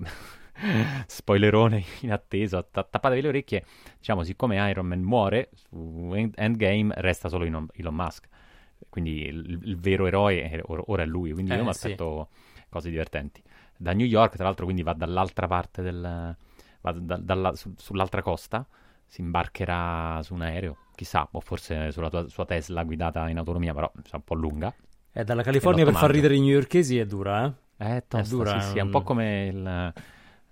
[1.07, 3.65] spoilerone in attesa, t- tappatevi le orecchie.
[3.99, 8.27] Diciamo, siccome Iron Man muore su Endgame, resta solo Elon, Elon Musk.
[8.89, 11.33] Quindi il, il, vero eroe è, ora è lui.
[11.33, 12.63] Quindi eh, io mi aspetto sì.
[12.71, 13.43] cose divertenti.
[13.77, 16.37] Da New York, tra l'altro, quindi va dall'altra parte del.
[16.81, 18.67] va da, dalla, su, sull'altra costa.
[19.13, 23.75] Si imbarcherà su un aereo, chissà, o forse sulla tua, sua Tesla guidata in autonomia,
[23.75, 24.75] però è un po' lunga.
[25.13, 27.97] Eh, dalla California per far ridere i newyorkesi è dura, eh?
[27.97, 28.61] Eh, tosta, è dura.
[28.63, 29.93] Sì, sì, è un po' come il,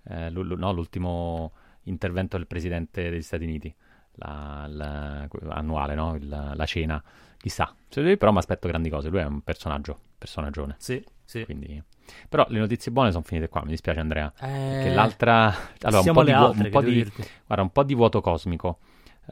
[0.03, 1.53] eh, no, l'ultimo
[1.85, 3.73] intervento del presidente degli Stati Uniti,
[4.17, 6.13] la, la, annuale, no?
[6.13, 7.03] Il, la cena.
[7.37, 9.09] Chissà, però mi aspetto grandi cose.
[9.09, 10.75] Lui è un personaggio, personaggione.
[10.77, 11.45] Sì, sì.
[11.45, 11.81] Quindi...
[12.27, 14.31] Però le notizie buone sono finite qua, mi dispiace Andrea.
[14.41, 14.47] Eh...
[14.47, 15.55] Perché l'altra...
[15.81, 17.11] Allora, un po, di, altre, un, po di...
[17.45, 18.79] Guarda, un po' di vuoto cosmico.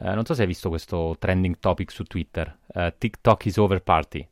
[0.00, 2.56] Eh, non so se hai visto questo trending topic su Twitter.
[2.68, 4.26] Uh, TikTok is over party.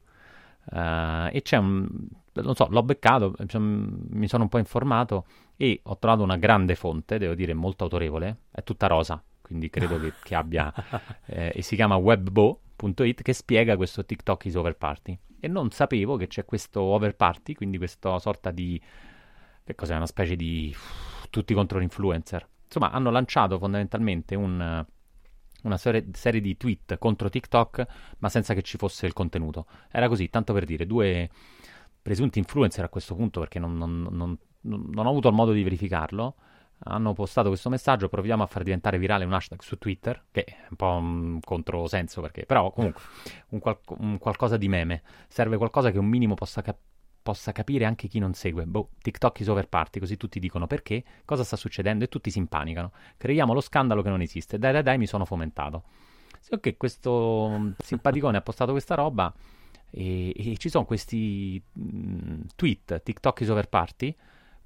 [0.71, 1.87] Uh, e c'è un,
[2.33, 5.27] non so, l'ho beccato, mi sono un po' informato
[5.57, 9.99] e ho trovato una grande fonte, devo dire molto autorevole, è tutta rosa, quindi credo
[9.99, 10.73] che, che abbia,
[11.27, 11.97] eh, e si chiama
[12.81, 15.19] webbo.it che spiega questo TikTok is over party.
[15.41, 18.81] E non sapevo che c'è questo over party, quindi questa sorta di,
[19.65, 20.75] che cos'è, una specie di
[21.31, 22.47] tutti contro l'influencer.
[22.65, 24.85] Insomma, hanno lanciato fondamentalmente un
[25.61, 27.87] una serie, serie, di tweet contro TikTok,
[28.19, 29.67] ma senza che ci fosse il contenuto.
[29.91, 31.29] Era così, tanto per dire, due
[32.01, 35.65] presunti influencer a questo punto, perché non, non, non, non ho avuto il modo di
[35.65, 36.37] verificarlo,
[36.81, 40.67] hanno postato questo messaggio, proviamo a far diventare virale un hashtag su Twitter, che è
[40.71, 43.03] un po' un controsenso, perché, però comunque
[43.49, 46.87] un, qual- un qualcosa di meme, serve qualcosa che un minimo possa capire
[47.21, 48.65] possa capire anche chi non segue.
[48.65, 52.39] Boh, TikTok is over party, così tutti dicono perché, cosa sta succedendo e tutti si
[52.39, 52.91] impanicano.
[53.19, 54.59] Creiamo lo scandalo che non esiste.
[54.59, 55.85] Dai, dai, dai, mi sono fomentato.
[56.41, 59.31] Sì, ok, questo simpaticone ha postato questa roba
[59.91, 64.17] e, e ci sono questi mh, mm, tweet, TikTok is over party,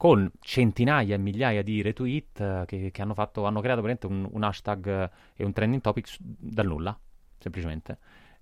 [0.03, 4.43] con centinaia e migliaia di retweet uh, che, che hanno, fatto, hanno, creato un, un
[4.43, 6.99] hashtag e un trending topic dal nulla,
[7.39, 7.99] semplicemente.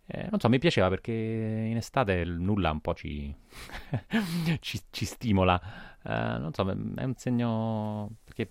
[0.07, 3.37] Eh, non so, mi piaceva perché in estate il nulla un po' ci,
[4.61, 5.61] ci, ci stimola.
[6.03, 8.49] Eh, non so, è un segno perché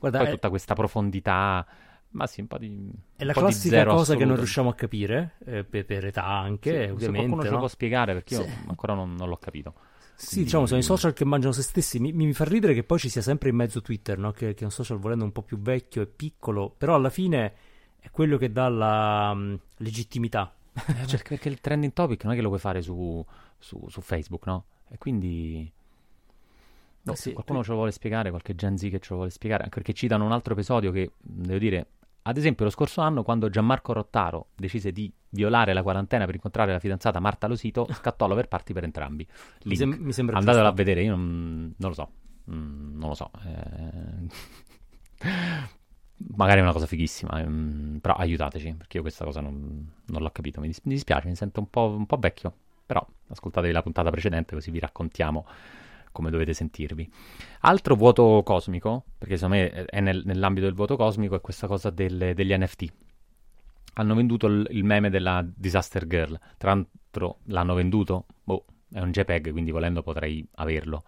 [0.00, 0.30] Guarda, poi è...
[0.32, 1.64] tutta questa profondità.
[2.08, 2.90] Ma sì, un po' di.
[3.14, 4.18] È la classica cosa assoluto.
[4.18, 7.04] che non riusciamo a capire, eh, per, per, età anche, sì, ovviamente.
[7.04, 7.42] Se qualcuno no?
[7.44, 9.74] ce lo può spiegare perché io ancora non, non l'ho capito.
[10.22, 10.44] Sì, Quindi...
[10.44, 11.98] diciamo, sono i social che mangiano se stessi.
[11.98, 14.30] Mi, mi, fa ridere che poi ci sia sempre in mezzo Twitter, no?
[14.30, 17.54] che, che, è un social volendo un po' più vecchio e piccolo, però alla fine
[17.98, 22.36] è quello che dà la um, legittimità eh, cioè, perché il trending topic non è
[22.36, 23.24] che lo puoi fare su,
[23.58, 24.64] su, su Facebook, no?
[24.88, 25.70] E quindi...
[27.04, 27.64] No, sì, qualcuno tu...
[27.64, 30.24] ce lo vuole spiegare, qualche Gen Z che ce lo vuole spiegare, anche perché citano
[30.24, 31.86] un altro episodio che, devo dire,
[32.22, 36.72] ad esempio lo scorso anno quando Gianmarco Rottaro decise di violare la quarantena per incontrare
[36.72, 39.26] la fidanzata Marta Losito, scattò l'overparty per entrambi.
[39.64, 40.80] Mi, sem- mi sembra Andatelo giusto.
[40.80, 42.10] a vedere, io non, non lo so.
[42.50, 43.30] Mm, non lo so.
[43.44, 44.28] Eh...
[46.36, 50.30] magari è una cosa fighissima, ehm, però aiutateci, perché io questa cosa non, non l'ho
[50.30, 52.52] capito, mi, dis- mi, dispiace, mi sento un po', un po', vecchio,
[52.86, 55.46] però ascoltatevi la puntata precedente così vi raccontiamo
[56.12, 57.10] come dovete sentirvi.
[57.60, 61.90] Altro vuoto cosmico, perché secondo me è nel, nell'ambito del vuoto cosmico, è questa cosa
[61.90, 62.92] delle, degli NFT.
[63.94, 69.10] Hanno venduto il, il, meme della Disaster Girl, tra l'altro l'hanno venduto, boh, è un
[69.10, 71.04] JPEG, quindi volendo potrei averlo.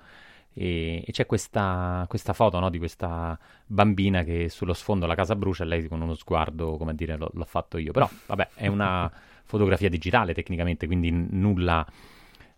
[0.57, 5.35] E, e c'è questa, questa foto no, di questa bambina che sullo sfondo la casa
[5.35, 7.93] brucia e lei con uno sguardo, come dire, l'ho, l'ho fatto io.
[7.93, 9.11] Però, vabbè, è una
[9.45, 11.87] fotografia digitale tecnicamente, quindi nulla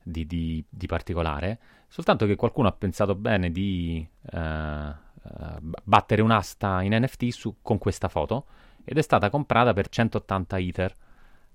[0.02, 1.58] di, di, di, particolare.
[1.96, 4.92] Soltanto che qualcuno ha pensato bene di uh, uh,
[5.82, 8.44] battere un'asta in NFT su, con questa foto
[8.84, 10.96] ed è stata comprata per 180 Ether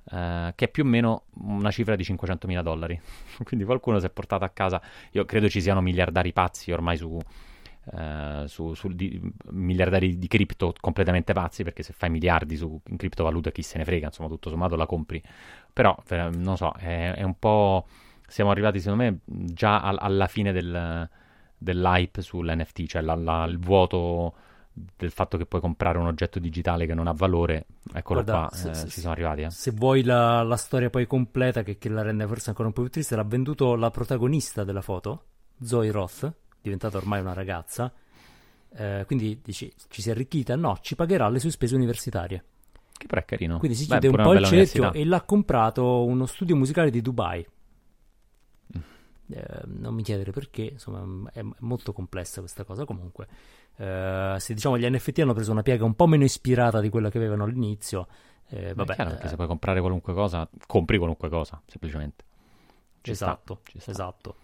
[0.04, 3.00] Uh, che è più o meno una cifra di 500.000 dollari.
[3.46, 4.82] Quindi qualcuno si è portato a casa.
[5.12, 7.20] Io credo ci siano miliardari pazzi ormai su,
[7.84, 11.64] uh, su, su di, miliardari di cripto completamente pazzi.
[11.64, 14.88] Perché se fai miliardi su, in criptovalute, chi se ne frega, insomma, tutto sommato la
[14.88, 15.22] compri.
[15.72, 15.96] Però
[16.32, 17.86] non so, è, è un po'.
[18.32, 21.10] Siamo arrivati, secondo me, già al, alla fine del,
[21.58, 24.34] dell'hype sull'NFT, cioè la, la, il vuoto
[24.74, 28.58] del fatto che puoi comprare un oggetto digitale che non ha valore, eccolo Guarda, qua,
[28.58, 29.42] se, eh, se, ci siamo arrivati.
[29.42, 29.50] Eh.
[29.50, 32.84] Se vuoi la, la storia poi completa, che, che, la rende forse ancora un po'
[32.84, 35.26] più triste, l'ha venduto la protagonista della foto,
[35.62, 37.92] Zoe Roth, diventata ormai una ragazza,
[38.74, 40.56] Eh, quindi dici, ci si è arricchita?
[40.56, 42.46] No, ci pagherà le sue spese universitarie.
[42.98, 43.58] Che però è carino.
[43.58, 46.90] Quindi si Beh, chiude un pure po' il cerchio e l'ha comprato uno studio musicale
[46.90, 47.46] di Dubai.
[49.32, 49.38] Mm.
[49.38, 52.86] Eh, non mi chiedere perché, insomma, è, molto complessa questa cosa.
[52.86, 53.28] Comunque,
[53.78, 57.10] eh, se diciamo gli NFT hanno preso una piega un po' meno ispirata di quella
[57.10, 58.08] che avevano all'inizio,
[58.50, 62.26] eh, Vabbè, è chiaro, perché eh, se puoi comprare qualunque cosa, compri qualunque cosa, semplicemente.
[63.02, 63.92] Ci sta, esatto, ci sta.
[63.92, 64.36] esatto.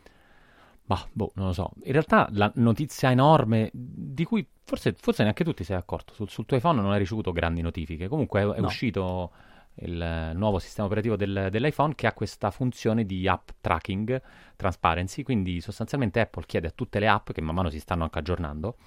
[0.85, 1.71] Ma, boh, non lo so.
[1.83, 6.29] In realtà la notizia enorme, di cui forse, forse neanche tu ti sei accorto, sul,
[6.29, 8.07] sul tuo iPhone non hai ricevuto grandi notifiche.
[8.07, 8.67] Comunque è, è No.
[8.67, 9.31] uscito
[9.79, 14.21] il nuovo sistema operativo del- dell'iPhone che ha questa funzione di app tracking,
[14.55, 18.19] transparency, quindi sostanzialmente Apple chiede a tutte le app, che man mano si stanno anche
[18.19, 18.77] aggiornando,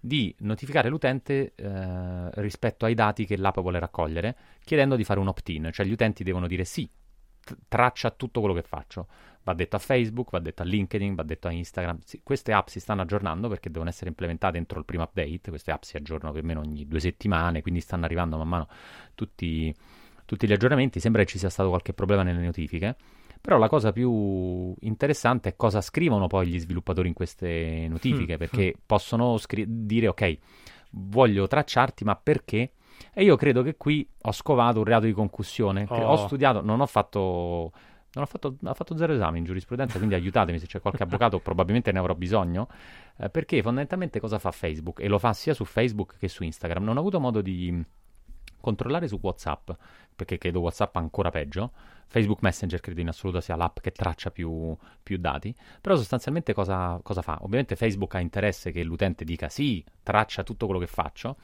[0.00, 5.28] di notificare l'utente eh, rispetto ai dati che l'app vuole raccogliere, chiedendo di fare un
[5.28, 6.88] opt-in, cioè gli utenti devono dire sì,
[7.44, 9.06] t- traccia tutto quello che faccio.
[9.42, 12.00] Va detto a Facebook, va detto a LinkedIn, va detto a Instagram.
[12.04, 15.48] Sì, queste app si stanno aggiornando perché devono essere implementate entro il primo update.
[15.48, 18.68] Queste app si aggiornano più o meno ogni due settimane, quindi stanno arrivando man mano
[19.14, 19.74] tutti,
[20.28, 21.00] tutti gli aggiornamenti.
[21.00, 22.96] Sembra che ci sia stato qualche problema nelle notifiche.
[23.40, 28.38] Però la cosa più interessante è cosa scrivono poi gli sviluppatori in queste notifiche, Mm,
[28.38, 30.38] perché possono scri- dire ok,
[30.90, 32.72] voglio tracciarti, ma perché?
[33.14, 35.86] E io credo che qui ho scovato un reato di concussione.
[35.88, 35.96] Oh.
[36.08, 37.72] Ho studiato, non ho fatto.
[38.14, 41.38] Non ho fatto, ho fatto zero esami in giurisprudenza, quindi aiutatemi se c'è qualche avvocato,
[41.38, 42.66] probabilmente ne avrò bisogno.
[43.18, 45.00] eh, perché fondamentalmente cosa fa Facebook?
[45.00, 46.82] E lo fa sia su Facebook che su Instagram.
[46.84, 47.82] Non ho avuto modo di
[48.60, 49.70] controllare su WhatsApp,
[50.14, 51.72] perché credo WhatsApp ancora peggio.
[52.06, 55.54] Facebook Messenger credo in assoluto sia l'app che traccia più, più dati.
[55.80, 57.38] Però sostanzialmente cosa, cosa fa?
[57.42, 61.36] Ovviamente Facebook ha interesse che l'utente dica sì, traccia tutto quello che faccio.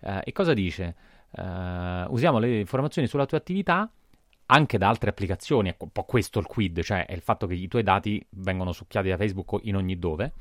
[0.00, 0.96] Eh, e cosa dice?
[1.30, 3.90] Eh, usiamo le informazioni sulla tua attività
[4.46, 5.68] anche da altre applicazioni.
[5.68, 8.72] Ecco, un po' questo il quid, cioè è il fatto che i tuoi dati vengono
[8.72, 10.32] succhiati da Facebook in ogni dove.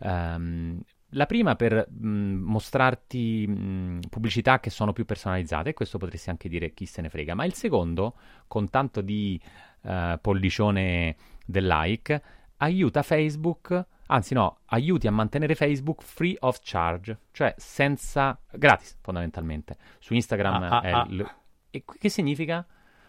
[0.00, 6.30] Ehm, la prima per mh, mostrarti mh, pubblicità che sono più personalizzate, e questo potresti
[6.30, 8.14] anche dire chi se ne frega, ma il secondo,
[8.46, 9.40] con tanto di
[9.82, 12.22] eh, pollicione del like,
[12.58, 19.76] aiuta Facebook, anzi no, aiuti a mantenere Facebook free of charge, cioè senza, gratis fondamentalmente.
[19.98, 21.06] Su Instagram Ah, ah, è ah.
[21.08, 21.34] il-
[21.70, 22.66] e che significa?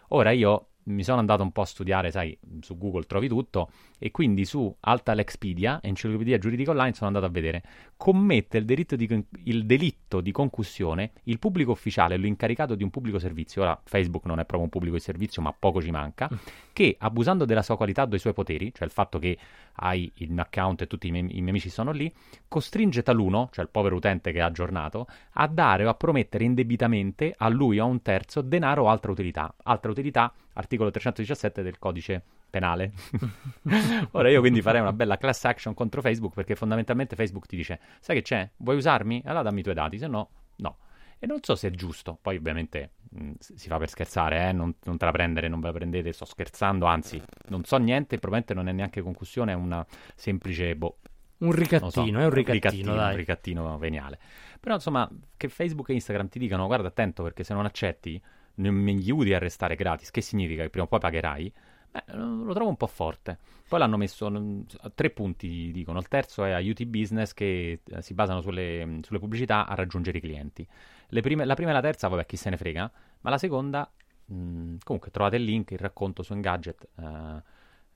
[0.08, 4.10] Ora io mi sono andato un po' a studiare, sai, su Google trovi tutto, e
[4.10, 7.62] quindi su Alta Lexpedia, Enciclopedia Giuridica Online, sono andato a vedere.
[7.96, 13.18] Commette il delitto, di, il delitto di concussione il pubblico ufficiale, l'incaricato di un pubblico
[13.18, 16.28] servizio, ora Facebook non è proprio un pubblico di servizio, ma poco ci manca,
[16.72, 19.36] che abusando della sua qualità o dei suoi poteri, cioè il fatto che
[19.80, 22.12] hai il mio account e tutti i miei, i miei amici sono lì,
[22.48, 27.34] costringe taluno, cioè il povero utente che ha aggiornato, a dare o a promettere indebitamente
[27.36, 29.54] a lui o a un terzo denaro o altra utilità.
[29.64, 32.92] Altra utilità, articolo 317 del codice penale.
[34.12, 37.80] Ora io quindi farei una bella class action contro Facebook perché fondamentalmente Facebook ti dice,
[38.00, 38.50] sai che c'è?
[38.56, 39.22] Vuoi usarmi?
[39.24, 40.78] Allora dammi i tuoi dati, se no, no.
[41.18, 44.52] E non so se è giusto, poi ovviamente mh, si fa per scherzare, eh?
[44.52, 48.18] non, non te la prendere, non ve la prendete, sto scherzando, anzi non so niente,
[48.18, 50.98] probabilmente non è neanche concussione, è una semplice, boh,
[51.38, 53.10] Un non so, ricattino, è un ricattino, dai.
[53.10, 54.18] un ricattino veniale.
[54.60, 58.20] Però insomma, che Facebook e Instagram ti dicano guarda attento perché se non accetti
[58.58, 61.52] non mi aiuti a restare gratis, che significa che prima o poi pagherai,
[61.90, 63.38] beh, lo trovo un po' forte.
[63.68, 65.98] Poi l'hanno messo mm, a tre punti, dicono.
[65.98, 70.20] Il terzo è aiuti business che eh, si basano sulle, sulle pubblicità a raggiungere i
[70.20, 70.66] clienti.
[71.08, 72.90] Prime- la prima e la terza, vabbè, chi se ne frega,
[73.20, 73.90] ma la seconda,
[74.26, 77.42] mh, comunque trovate il link, il racconto su Engadget, eh,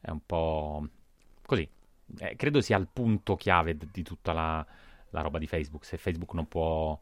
[0.01, 0.87] è un po'
[1.46, 1.68] così.
[2.18, 4.66] Eh, credo sia il punto chiave di tutta la,
[5.11, 5.85] la roba di Facebook.
[5.85, 6.98] Se Facebook non può,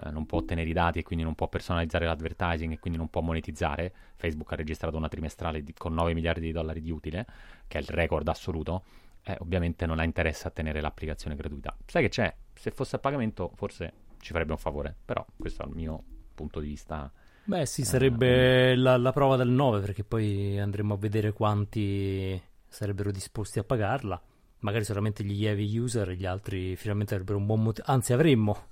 [0.00, 3.08] eh, non può ottenere i dati e quindi non può personalizzare l'advertising e quindi non
[3.08, 7.26] può monetizzare, Facebook ha registrato una trimestrale di- con 9 miliardi di dollari di utile,
[7.66, 8.84] che è il record assoluto,
[9.24, 11.76] eh, ovviamente non ha interesse a tenere l'applicazione gratuita.
[11.86, 12.34] Sai che c'è?
[12.54, 16.02] Se fosse a pagamento forse ci farebbe un favore, però questo è il mio
[16.34, 17.10] punto di vista.
[17.44, 22.40] Beh, sì, Eh, sarebbe la, la prova del 9 perché poi andremo a vedere quanti
[22.68, 24.20] sarebbero disposti a pagarla.
[24.60, 28.68] Magari solamente gli heavy user e gli altri finalmente avrebbero un buon motivo, anzi avremmo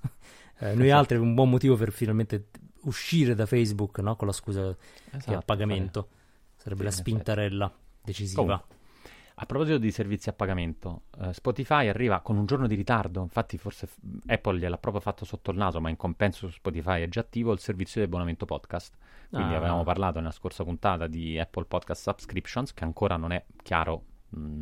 [0.61, 2.47] eh, noi altri un buon motivo per finalmente
[2.83, 4.15] uscire da Facebook, no?
[4.15, 4.69] Con la scusa che
[5.09, 6.07] è a Esatto, pagamento.
[6.55, 7.11] Sarebbe la Sì, effetti.
[7.11, 7.71] spintarella
[8.03, 8.41] decisiva.
[8.43, 8.79] Comunque,
[9.35, 13.57] A proposito di servizi a pagamento, eh, Spotify arriva con un giorno di ritardo, infatti
[13.57, 17.07] forse f- Apple gliel'ha proprio fatto sotto il naso, ma in compenso su Spotify è
[17.07, 18.93] già attivo il servizio di abbonamento podcast.
[19.31, 19.57] Quindi Ah.
[19.57, 24.61] avevamo parlato nella scorsa puntata di Apple Podcast Subscriptions, che ancora non è chiaro, mh,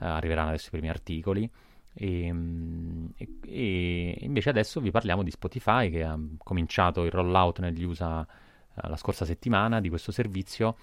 [0.00, 1.48] eh, arriveranno adesso i primi articoli.
[1.92, 7.58] E, mh, e- e invece adesso vi parliamo di Spotify che ha cominciato il rollout
[7.58, 8.26] negli USA
[8.74, 10.76] eh, la scorsa settimana di questo servizio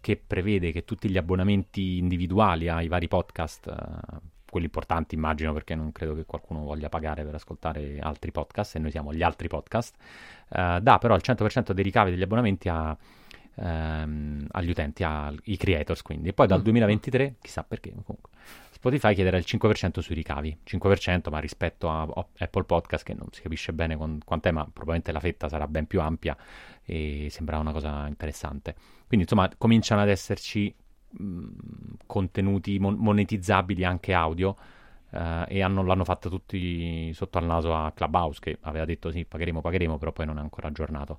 [0.00, 4.18] che prevede che tutti gli abbonamenti individuali ai vari podcast eh,
[4.50, 8.78] quelli importanti immagino perché non credo che qualcuno voglia pagare per ascoltare altri podcast e
[8.80, 9.94] noi siamo gli altri podcast,
[10.48, 12.96] uh, dà però il 100% dei ricavi degli abbonamenti a,
[13.54, 16.28] um, agli utenti, ai creators quindi.
[16.28, 17.34] E poi dal 2023, mm.
[17.40, 18.30] chissà perché comunque,
[18.80, 22.08] Spotify chiederà il 5% sui ricavi, 5% ma rispetto a
[22.38, 25.86] Apple Podcast che non si capisce bene con, quant'è, ma probabilmente la fetta sarà ben
[25.86, 26.34] più ampia
[26.82, 28.74] e sembra una cosa interessante.
[29.06, 30.74] Quindi insomma cominciano ad esserci
[31.10, 31.44] mh,
[32.06, 34.56] contenuti mon- monetizzabili anche audio
[35.10, 39.26] uh, e hanno, l'hanno fatta tutti sotto al naso a Clubhouse che aveva detto sì
[39.26, 41.18] pagheremo, pagheremo, però poi non è ancora aggiornato.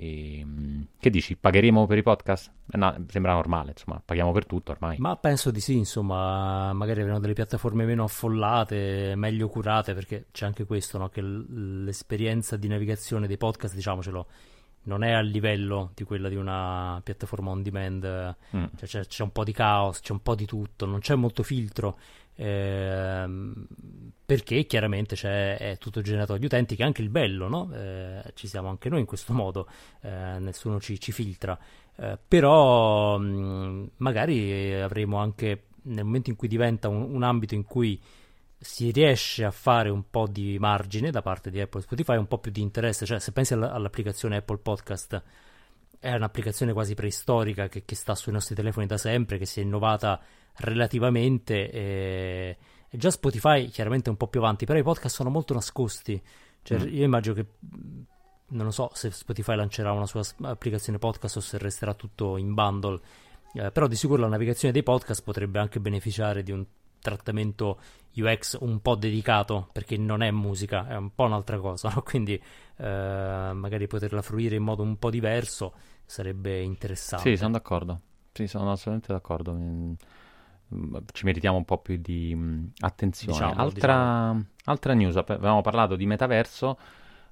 [0.00, 1.36] E, ehm, che dici?
[1.36, 2.52] Pagheremo per i podcast?
[2.70, 4.96] Eh, no, sembra normale, insomma, paghiamo per tutto ormai.
[4.98, 10.46] Ma penso di sì, insomma, magari avranno delle piattaforme meno affollate, meglio curate, perché c'è
[10.46, 11.08] anche questo, no?
[11.08, 14.26] che l'esperienza di navigazione dei podcast, diciamocelo,
[14.84, 18.64] non è a livello di quella di una piattaforma on demand, mm.
[18.76, 21.42] cioè, c'è, c'è, un po' di caos, c'è un po' di tutto, non c'è molto
[21.42, 21.98] filtro,
[22.38, 23.66] ehm,
[24.24, 27.70] perché chiaramente c'è, è tutto generato dagli utenti, che è anche il bello, no?
[27.74, 29.68] eh, ci siamo anche noi in questo modo,
[30.02, 31.58] eh, nessuno ci, ci filtra,
[31.96, 37.54] eh, però mh, mm, magari avremo anche nel momento in cui diventa un, un ambito
[37.54, 38.00] in cui
[38.60, 42.26] si riesce a fare un po' di margine da parte di Apple e Spotify, un
[42.26, 45.22] po' più di interesse, cioè se pensi all'applicazione Apple Podcast
[46.00, 49.62] è un'applicazione quasi preistorica che, che, sta sui nostri telefoni da sempre, che si è
[49.62, 50.20] innovata
[50.58, 52.56] relativamente e,
[52.88, 56.20] e già Spotify chiaramente è un po' più avanti, però i podcast sono molto nascosti,
[56.62, 56.94] cioè, mm.
[56.94, 57.46] io immagino che
[58.50, 62.54] non lo so se Spotify lancerà una sua applicazione podcast o se resterà tutto in
[62.54, 63.00] bundle,
[63.54, 66.64] eh, però di sicuro la navigazione dei podcast potrebbe anche beneficiare di un
[67.00, 67.78] trattamento
[68.16, 72.02] UX un po' dedicato perché non è musica, è un po' un'altra cosa, no?
[72.04, 72.40] quindi
[72.76, 77.30] eh, magari poterla fruire in modo un po' diverso sarebbe interessante.
[77.30, 78.00] Sì, sono d'accordo,
[78.32, 79.96] sì, sono assolutamente d'accordo.
[81.12, 83.32] Ci meritiamo un po' più di mm, attenzione.
[83.32, 84.44] Diciamo, altra, diciamo.
[84.64, 86.78] altra, news, avevamo parlato di metaverso,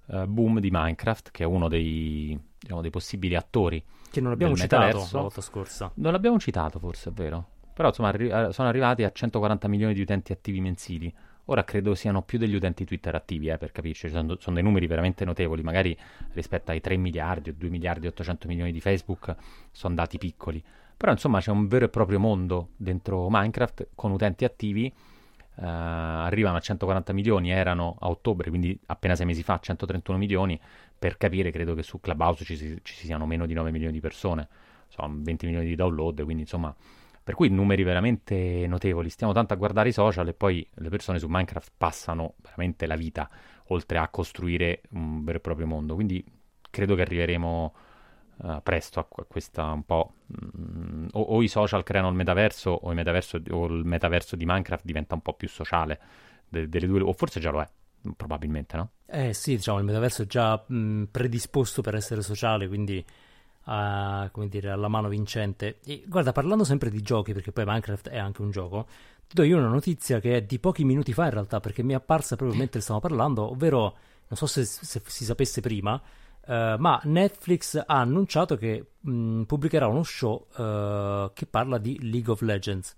[0.06, 3.82] uh, boom di Minecraft, che è uno dei, diciamo, dei possibili attori.
[4.10, 5.90] Che non abbiamo citato la volta scorsa.
[5.96, 7.48] Non l'abbiamo citato forse, è vero.
[7.76, 11.14] Però insomma arri- eh, sono arrivati a 140 milioni di utenti attivi mensili.
[11.48, 14.86] Ora credo siano più degli utenti Twitter attivi, eh, per capirci, sono, sono, dei numeri
[14.86, 15.96] veramente notevoli, magari
[16.32, 19.36] rispetto ai 3 miliardi o 2 miliardi e 800 milioni di Facebook
[19.70, 20.64] sono dati piccoli.
[20.96, 24.90] Però insomma c'è un vero e proprio mondo dentro Minecraft con utenti attivi,
[25.56, 30.58] uh, arrivano a 140 milioni, erano a ottobre, quindi appena 6 mesi fa, 131 milioni,
[30.98, 34.48] per capire credo che su Clubhouse ci, ci siano meno di 9 milioni di persone,
[34.88, 36.74] sono 20 milioni di download, quindi insomma
[37.26, 39.10] per cui numeri veramente notevoli.
[39.10, 42.94] Stiamo tanto a guardare i social e poi le persone su Minecraft passano veramente la
[42.94, 43.28] vita
[43.70, 45.96] oltre a costruire un vero e proprio mondo.
[45.96, 46.24] Quindi
[46.70, 47.74] credo che arriveremo
[48.38, 50.12] uh, presto a, questa un po'.
[50.32, 54.44] Mm, o, o, i social creano il metaverso o, il metaverso o il metaverso di
[54.44, 56.00] Minecraft diventa un po' più sociale
[56.48, 57.68] de, delle due, o forse già lo è.
[58.16, 58.90] Probabilmente, no?
[59.06, 63.04] Eh sì, diciamo, il metaverso è già mh, predisposto per essere sociale, quindi
[63.64, 65.80] a, come dire, alla mano vincente.
[65.84, 68.86] E, guarda, parlando sempre di giochi, perché poi Minecraft è anche un gioco,
[69.26, 71.92] ti do io una notizia che è di pochi minuti fa in realtà, perché mi
[71.92, 73.96] è apparsa proprio mentre stavamo parlando, ovvero,
[74.28, 76.00] non so se, se si sapesse prima,
[76.46, 82.30] Uh, ma Netflix ha annunciato che mh, pubblicherà uno show uh, che parla di League
[82.30, 82.94] of Legends.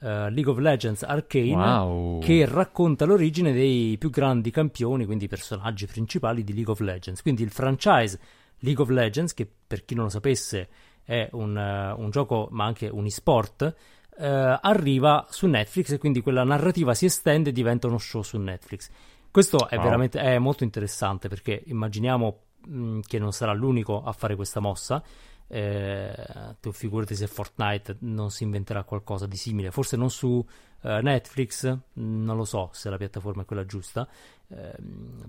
[0.00, 2.20] Uh, League of Legends Arcane wow.
[2.20, 7.22] che racconta l'origine dei più grandi campioni, quindi i personaggi principali di League of Legends.
[7.22, 8.18] Quindi il franchise
[8.58, 10.68] League of Legends, che per chi non lo sapesse
[11.04, 11.56] è un,
[11.96, 13.74] un gioco ma anche un e-sport,
[14.18, 18.90] arriva su Netflix e quindi quella narrativa si estende e diventa uno show su Netflix.
[19.30, 19.84] Questo è wow.
[19.84, 25.02] veramente è molto interessante perché immaginiamo mh, che non sarà l'unico a fare questa mossa.
[25.50, 26.12] Eh,
[26.60, 30.44] tu figurati se Fortnite non si inventerà qualcosa di simile, forse non su
[30.82, 34.06] eh, Netflix, non lo so se la piattaforma è quella giusta,
[34.48, 34.76] eh,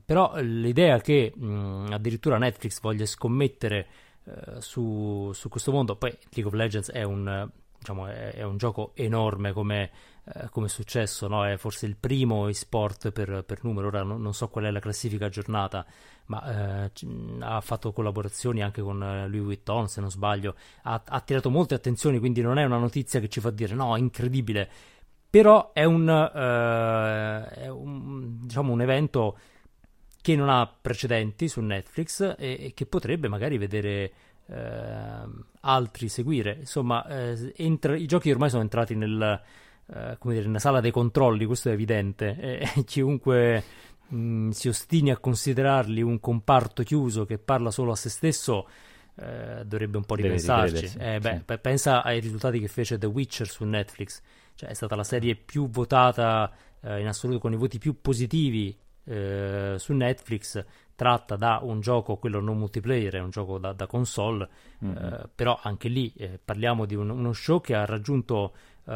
[0.03, 3.87] però l'idea che mh, addirittura Netflix voglia scommettere
[4.25, 8.57] eh, su, su, questo mondo, poi League of Legends è un, diciamo, è, è un
[8.57, 9.89] gioco enorme come,
[10.33, 11.45] eh, come è successo, no?
[11.45, 14.79] è forse il primo esport per, per numero, ora non, non, so qual è la
[14.79, 15.85] classifica aggiornata,
[16.25, 16.91] ma eh,
[17.39, 22.19] ha fatto collaborazioni anche con Louis Vuitton se non sbaglio, ha, ha attirato molte attenzioni,
[22.19, 24.69] quindi non è una notizia che ci fa dire no, è incredibile
[25.29, 29.37] però è un, uh, è un, diciamo, un evento
[30.21, 34.11] che non ha precedenti su Netflix e, e che potrebbe magari vedere
[34.47, 34.55] uh,
[35.61, 36.57] altri seguire.
[36.59, 39.39] Insomma, uh, entra, i giochi ormai sono entrati nel,
[40.19, 43.63] come dire, nella sala dei controlli, questo è evidente, e, chiunque
[44.07, 48.67] mh, mm, si ostini a considerarli un comparto chiuso che parla solo a se stesso
[49.15, 50.97] eh, dovrebbe un po' ripensarci.
[50.97, 51.57] Eh, beh, sì.
[51.59, 54.21] Pensa ai risultati che fece The Witcher su Netflix,
[54.55, 58.77] cioè è stata la serie più votata eh, in assoluto con i voti più positivi
[59.03, 60.63] eh, su Netflix,
[60.95, 64.47] tratta da un gioco, quello non multiplayer, è un gioco da, da console,
[64.83, 65.13] mm-hmm.
[65.33, 66.13] però anche lì
[66.43, 68.53] parliamo di un, uno show che ha raggiunto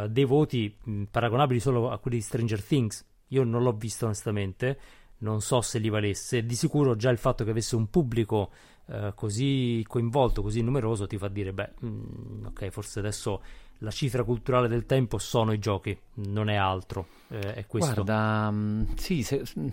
[0.10, 3.06] dei voti mh, paragonabili solo a quelli di Stranger Things.
[3.30, 4.80] Io non l'ho visto onestamente,
[5.20, 6.46] non so se li valesse.
[6.46, 8.52] Di sicuro già il fatto che avesse un pubblico
[8.88, 13.42] eh, così coinvolto, così numeroso, ti fa dire, beh, mh, ok, forse adesso
[13.80, 17.08] la cifra culturale del tempo sono i giochi, non è altro.
[17.30, 18.04] Eh, è questo.
[18.04, 19.68] Guarda, mh, sì, se, mh,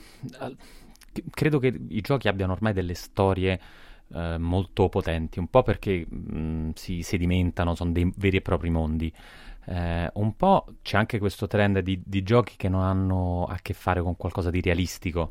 [1.30, 3.60] credo che i giochi abbiano ormai delle storie
[4.12, 6.06] eh, molto potenti, un po' perché
[6.74, 9.12] si sedimentano, sono dei veri e propri mondi.
[9.70, 13.72] Eh, un po' c'è anche questo trend di, di, giochi che non hanno a che
[13.72, 15.30] fare con qualcosa di realistico,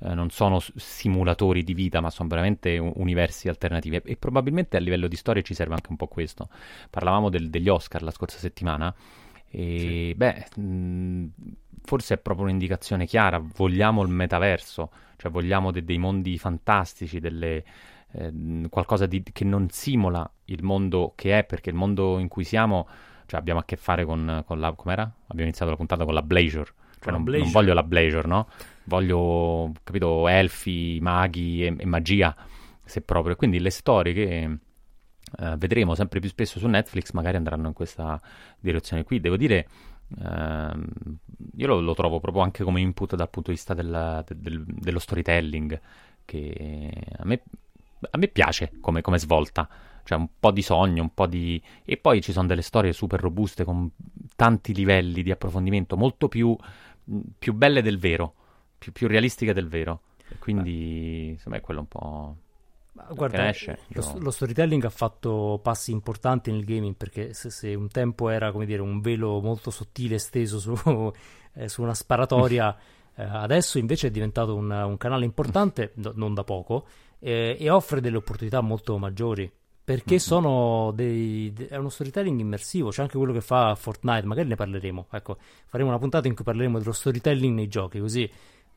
[0.00, 3.96] eh, non sono simulatori di vita, ma sono veramente universi alternativi.
[3.96, 6.50] E, e, probabilmente a livello di storia ci serve anche un po' questo.
[6.90, 8.94] Parlavamo del, degli Oscar la scorsa settimana.
[9.50, 10.14] E sì.
[10.14, 11.26] beh, mh,
[11.82, 13.38] forse è proprio un'indicazione chiara.
[13.38, 17.64] Vogliamo il metaverso, cioè vogliamo de- dei mondi fantastici, delle,
[18.12, 22.44] eh, qualcosa di, che non simula il mondo che è, perché il mondo in cui
[22.44, 22.86] siamo
[23.28, 24.72] cioè abbiamo a che fare con, con la...
[24.72, 25.02] com'era?
[25.02, 26.72] Abbiamo iniziato la puntata con la Blazer.
[26.98, 28.48] Cioè non, non, voglio la Blazer, no?
[28.84, 32.34] Voglio, capito, elfi, maghi e, e magia,
[32.82, 33.36] se proprio.
[33.36, 34.58] Quindi le storie che...
[35.30, 38.18] Uh, vedremo sempre più spesso su Netflix magari andranno in questa
[38.58, 39.20] direzione qui.
[39.20, 39.68] Devo dire,
[40.16, 40.80] uh,
[41.54, 44.98] io lo, lo, trovo proprio anche come input dal punto di vista del, del, dello
[44.98, 45.78] storytelling,
[46.24, 47.42] che a me,
[48.08, 49.68] a me piace come, come, svolta
[50.08, 51.62] cioè un po' di sogno, un po' di...
[51.84, 53.90] e poi ci sono delle storie super robuste con
[54.36, 56.56] tanti livelli di approfondimento, molto più,
[57.38, 58.32] più belle del vero,
[58.78, 60.00] più, più, realistiche del vero.
[60.30, 62.36] E quindi, insomma, è quello un po'...
[63.10, 67.88] Guarda, esce, lo, lo, storytelling ha fatto passi importanti nel gaming perché se, se un
[67.88, 70.72] tempo era come dire un velo molto sottile steso su,
[71.52, 72.74] eh, su una sparatoria,
[73.14, 76.86] eh, adesso invece è diventato un, un canale importante, no, non da poco,
[77.18, 79.52] eh, e offre delle opportunità molto maggiori
[79.88, 80.22] perché mm-hmm.
[80.22, 85.06] sono dei, è uno storytelling immersivo, c'è anche quello che fa Fortnite, magari ne parleremo,
[85.10, 88.30] ecco, faremo una puntata in cui parleremo dello storytelling nei giochi, così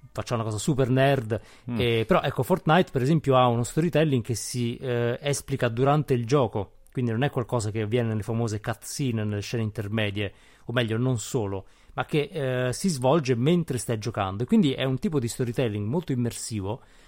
[0.10, 1.80] facciamo una cosa super nerd, mm.
[1.82, 6.26] e, però ecco Fortnite per esempio ha uno storytelling che si eh, esplica durante il
[6.26, 10.34] gioco, quindi non è qualcosa che avviene nelle famose cutscene, nelle scene intermedie,
[10.68, 14.86] o meglio non solo, ma che eh, si svolge mentre stai giocando, e quindi è
[14.86, 17.01] un tipo di storytelling molto immersivo, eh,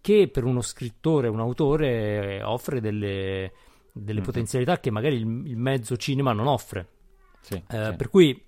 [0.00, 3.52] che per uno scrittore, un autore, offre delle,
[3.92, 4.22] delle mm-hmm.
[4.22, 6.88] potenzialità che magari il, il, mezzo cinema non offre.
[7.40, 7.96] Sì, eh, sì.
[7.96, 8.42] Per cui,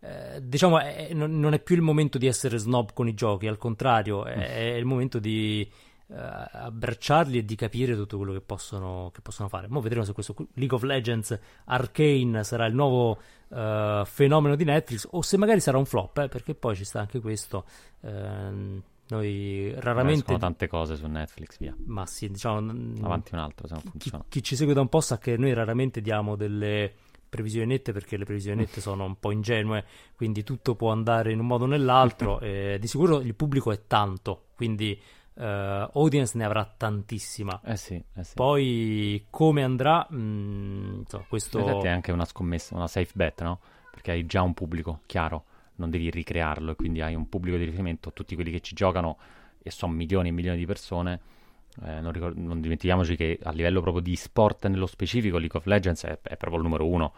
[0.00, 3.58] eh, diciamo, è, non, è più il momento di essere snob con i giochi, al
[3.58, 4.40] contrario, è, mm.
[4.40, 5.68] è il momento di
[6.06, 9.66] uh, abbracciarli e di capire tutto quello che possono, che possono fare.
[9.70, 13.18] Ora vedremo se questo League of Legends Arcane sarà il nuovo
[13.48, 17.00] uh, fenomeno di Netflix o se magari sarà un flop, eh, perché poi ci sta
[17.00, 17.64] anche questo.
[18.00, 18.80] Uh,
[19.12, 20.24] noi raramente...
[20.26, 21.74] Sono tante cose su Netflix, via.
[21.86, 22.58] Ma sì, diciamo...
[23.02, 24.24] Avanti un altro, se non funziona.
[24.28, 26.92] Chi, chi ci segue da un po' sa che noi raramente diamo delle
[27.28, 29.84] previsioni nette perché le previsioni nette sono un po' ingenue,
[30.16, 32.40] quindi tutto può andare in un modo o nell'altro.
[32.44, 34.98] e di sicuro il pubblico è tanto, quindi
[35.34, 37.60] uh, audience ne avrà tantissima.
[37.64, 38.34] Eh sì, eh sì.
[38.34, 41.58] Poi come andrà, mh, mm, insomma, questo...
[41.60, 43.60] Esatto, è anche una scommessa, una safe bet, no?
[43.90, 45.44] Perché hai già un pubblico chiaro
[45.76, 49.18] non devi ricrearlo e quindi hai un pubblico di riferimento, tutti quelli che ci giocano
[49.62, 51.20] e sono milioni e milioni di persone.
[51.84, 55.64] Eh, non, ricord- non, dimentichiamoci che a livello proprio di sport nello specifico League of
[55.64, 57.12] Legends è, è proprio il numero uno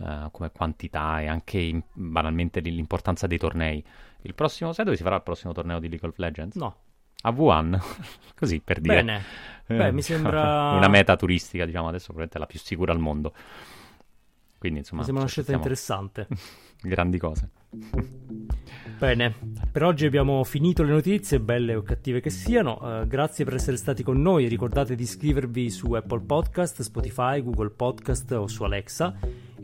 [0.00, 3.82] eh, come quantità e anche in, banalmente l'importanza dei tornei.
[4.22, 6.56] Il prossimo, sai dove si farà il prossimo torneo di League of Legends?
[6.56, 6.76] No.
[7.22, 7.80] A Wuhan,
[8.34, 8.96] così per dire.
[8.96, 9.22] Bene,
[9.66, 10.72] Beh, mi sembra...
[10.76, 13.32] una meta turistica, diciamo, adesso probabilmente la più sicura al mondo.
[14.58, 16.26] Quindi, insomma, mi sembra una scelta interessante.
[16.82, 17.50] Grandi cose.
[18.98, 19.34] Bene,
[19.70, 22.78] per oggi abbiamo finito le notizie, belle o cattive che siano.
[22.80, 24.48] Uh, grazie per essere stati con noi.
[24.48, 29.14] Ricordate di iscrivervi su Apple Podcast, Spotify, Google Podcast o su Alexa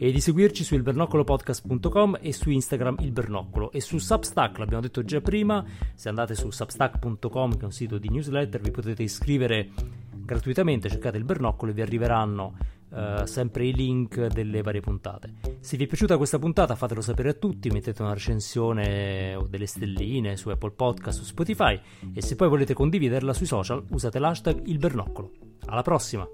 [0.03, 5.05] e di seguirci su ilbernoccolopodcast.com e su Instagram il Bernoccolo e su Substack, l'abbiamo detto
[5.05, 5.63] già prima,
[5.95, 9.69] se andate su substack.com che è un sito di newsletter vi potete iscrivere
[10.11, 12.57] gratuitamente, cercate il Bernoccolo e vi arriveranno
[12.93, 15.33] eh, sempre i link delle varie puntate.
[15.61, 19.67] Se vi è piaciuta questa puntata fatelo sapere a tutti, mettete una recensione o delle
[19.67, 21.81] stelline su Apple Podcast, su Spotify
[22.13, 25.31] e se poi volete condividerla sui social usate l'hashtag il bernoccolo.
[25.67, 26.27] Alla prossima!